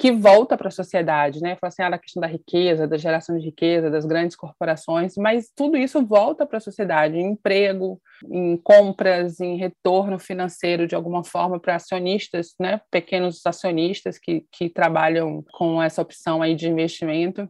que 0.01 0.11
volta 0.11 0.57
para 0.57 0.69
a 0.69 0.71
sociedade, 0.71 1.39
né? 1.41 1.55
Fala 1.61 1.67
assim, 1.67 1.83
ah, 1.83 1.87
a 1.89 1.99
questão 1.99 2.19
da 2.19 2.25
riqueza, 2.25 2.87
da 2.87 2.97
geração 2.97 3.37
de 3.37 3.45
riqueza, 3.45 3.87
das 3.87 4.03
grandes 4.03 4.35
corporações, 4.35 5.13
mas 5.15 5.51
tudo 5.55 5.77
isso 5.77 6.03
volta 6.03 6.43
para 6.43 6.57
a 6.57 6.59
sociedade, 6.59 7.17
em 7.17 7.33
emprego, 7.33 8.01
em 8.27 8.57
compras, 8.57 9.39
em 9.39 9.57
retorno 9.57 10.17
financeiro 10.17 10.87
de 10.87 10.95
alguma 10.95 11.23
forma 11.23 11.59
para 11.59 11.75
acionistas, 11.75 12.55
né? 12.59 12.81
Pequenos 12.89 13.45
acionistas 13.45 14.17
que, 14.17 14.43
que 14.51 14.69
trabalham 14.71 15.45
com 15.53 15.79
essa 15.79 16.01
opção 16.01 16.41
aí 16.41 16.55
de 16.55 16.67
investimento. 16.67 17.47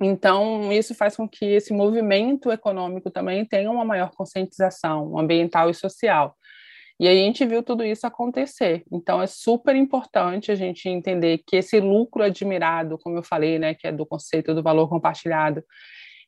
Então, 0.00 0.72
isso 0.72 0.94
faz 0.94 1.14
com 1.14 1.28
que 1.28 1.44
esse 1.44 1.74
movimento 1.74 2.50
econômico 2.50 3.10
também 3.10 3.44
tenha 3.44 3.70
uma 3.70 3.84
maior 3.84 4.12
conscientização 4.12 5.18
ambiental 5.18 5.68
e 5.68 5.74
social. 5.74 6.34
E 6.98 7.06
aí 7.06 7.20
a 7.20 7.24
gente 7.24 7.44
viu 7.44 7.62
tudo 7.62 7.84
isso 7.84 8.06
acontecer. 8.06 8.82
Então 8.90 9.20
é 9.20 9.26
super 9.26 9.76
importante 9.76 10.50
a 10.50 10.54
gente 10.54 10.88
entender 10.88 11.42
que 11.46 11.56
esse 11.56 11.78
lucro 11.78 12.22
admirado, 12.22 12.98
como 12.98 13.18
eu 13.18 13.22
falei, 13.22 13.58
né, 13.58 13.74
que 13.74 13.86
é 13.86 13.92
do 13.92 14.06
conceito 14.06 14.54
do 14.54 14.62
valor 14.62 14.88
compartilhado, 14.88 15.62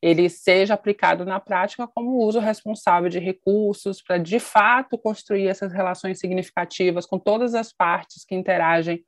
ele 0.00 0.28
seja 0.28 0.74
aplicado 0.74 1.24
na 1.24 1.40
prática 1.40 1.88
como 1.88 2.24
uso 2.24 2.38
responsável 2.38 3.08
de 3.08 3.18
recursos 3.18 4.00
para 4.00 4.16
de 4.16 4.38
fato 4.38 4.96
construir 4.96 5.48
essas 5.48 5.72
relações 5.72 6.20
significativas 6.20 7.04
com 7.04 7.18
todas 7.18 7.54
as 7.54 7.72
partes 7.72 8.24
que 8.24 8.34
interagem 8.34 9.04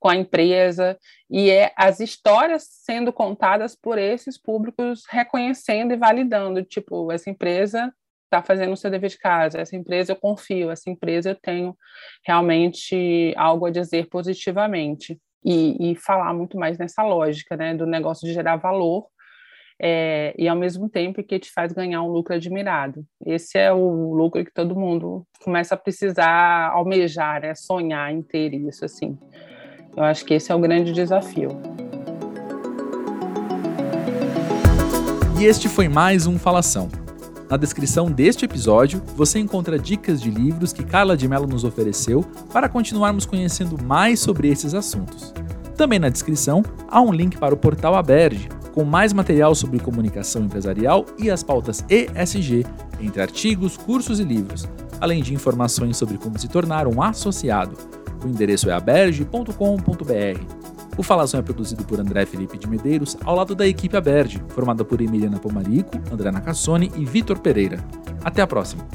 com 0.00 0.08
a 0.08 0.16
empresa 0.16 0.98
e 1.30 1.50
é 1.50 1.72
as 1.76 2.00
histórias 2.00 2.66
sendo 2.66 3.12
contadas 3.12 3.76
por 3.76 3.98
esses 3.98 4.38
públicos 4.38 5.04
reconhecendo 5.08 5.92
e 5.92 5.96
validando, 5.96 6.62
tipo, 6.62 7.12
essa 7.12 7.28
empresa 7.28 7.92
está 8.32 8.42
fazendo 8.42 8.72
o 8.72 8.76
seu 8.76 8.90
dever 8.90 9.10
de 9.10 9.18
casa, 9.18 9.60
essa 9.60 9.76
empresa 9.76 10.12
eu 10.12 10.16
confio, 10.16 10.70
essa 10.70 10.88
empresa 10.88 11.30
eu 11.30 11.34
tenho 11.34 11.76
realmente 12.26 13.34
algo 13.36 13.66
a 13.66 13.70
dizer 13.70 14.08
positivamente. 14.08 15.20
E, 15.44 15.90
e 15.90 15.96
falar 15.96 16.32
muito 16.32 16.56
mais 16.56 16.78
nessa 16.78 17.02
lógica, 17.02 17.56
né, 17.56 17.74
do 17.74 17.84
negócio 17.84 18.28
de 18.28 18.32
gerar 18.32 18.54
valor 18.54 19.08
é, 19.82 20.32
e 20.38 20.46
ao 20.46 20.54
mesmo 20.54 20.88
tempo 20.88 21.20
que 21.20 21.36
te 21.36 21.50
faz 21.50 21.72
ganhar 21.72 22.00
um 22.00 22.06
lucro 22.06 22.32
admirado. 22.32 23.04
Esse 23.26 23.58
é 23.58 23.72
o 23.72 24.14
lucro 24.14 24.44
que 24.44 24.54
todo 24.54 24.78
mundo 24.78 25.26
começa 25.42 25.74
a 25.74 25.76
precisar 25.76 26.70
almejar, 26.70 27.42
né, 27.42 27.56
sonhar 27.56 28.12
em 28.12 28.22
ter 28.22 28.54
isso, 28.54 28.84
assim. 28.84 29.18
Eu 29.96 30.04
acho 30.04 30.24
que 30.24 30.34
esse 30.34 30.52
é 30.52 30.54
o 30.54 30.60
grande 30.60 30.92
desafio. 30.92 31.50
E 35.40 35.44
este 35.44 35.68
foi 35.68 35.88
mais 35.88 36.28
um 36.28 36.38
Falação 36.38 37.01
na 37.52 37.58
descrição 37.58 38.10
deste 38.10 38.46
episódio, 38.46 39.02
você 39.14 39.38
encontra 39.38 39.78
dicas 39.78 40.22
de 40.22 40.30
livros 40.30 40.72
que 40.72 40.82
Carla 40.82 41.14
de 41.14 41.28
Mello 41.28 41.46
nos 41.46 41.64
ofereceu 41.64 42.22
para 42.50 42.66
continuarmos 42.66 43.26
conhecendo 43.26 43.76
mais 43.84 44.20
sobre 44.20 44.48
esses 44.48 44.72
assuntos. 44.72 45.34
Também 45.76 45.98
na 45.98 46.08
descrição 46.08 46.64
há 46.88 46.98
um 47.02 47.12
link 47.12 47.36
para 47.36 47.52
o 47.52 47.58
portal 47.58 47.94
Aberge, 47.94 48.48
com 48.72 48.84
mais 48.84 49.12
material 49.12 49.54
sobre 49.54 49.78
comunicação 49.80 50.44
empresarial 50.44 51.04
e 51.18 51.30
as 51.30 51.42
pautas 51.42 51.84
ESG, 51.90 52.64
entre 52.98 53.20
artigos, 53.20 53.76
cursos 53.76 54.18
e 54.18 54.24
livros, 54.24 54.66
além 54.98 55.22
de 55.22 55.34
informações 55.34 55.98
sobre 55.98 56.16
como 56.16 56.38
se 56.38 56.48
tornar 56.48 56.86
um 56.86 57.02
associado. 57.02 57.76
O 58.24 58.28
endereço 58.28 58.70
é 58.70 58.72
aberge.com.br. 58.72 60.61
O 60.96 61.02
Falação 61.02 61.40
é 61.40 61.42
produzido 61.42 61.84
por 61.84 61.98
André 61.98 62.26
Felipe 62.26 62.58
de 62.58 62.68
Medeiros, 62.68 63.16
ao 63.24 63.34
lado 63.34 63.54
da 63.54 63.66
equipe 63.66 63.96
Aberge, 63.96 64.42
formada 64.48 64.84
por 64.84 65.00
Emiliana 65.00 65.38
Pomarico, 65.38 65.98
André 66.12 66.30
Nacassone 66.30 66.92
e 66.96 67.04
Vitor 67.04 67.38
Pereira. 67.38 67.82
Até 68.22 68.42
a 68.42 68.46
próxima! 68.46 68.86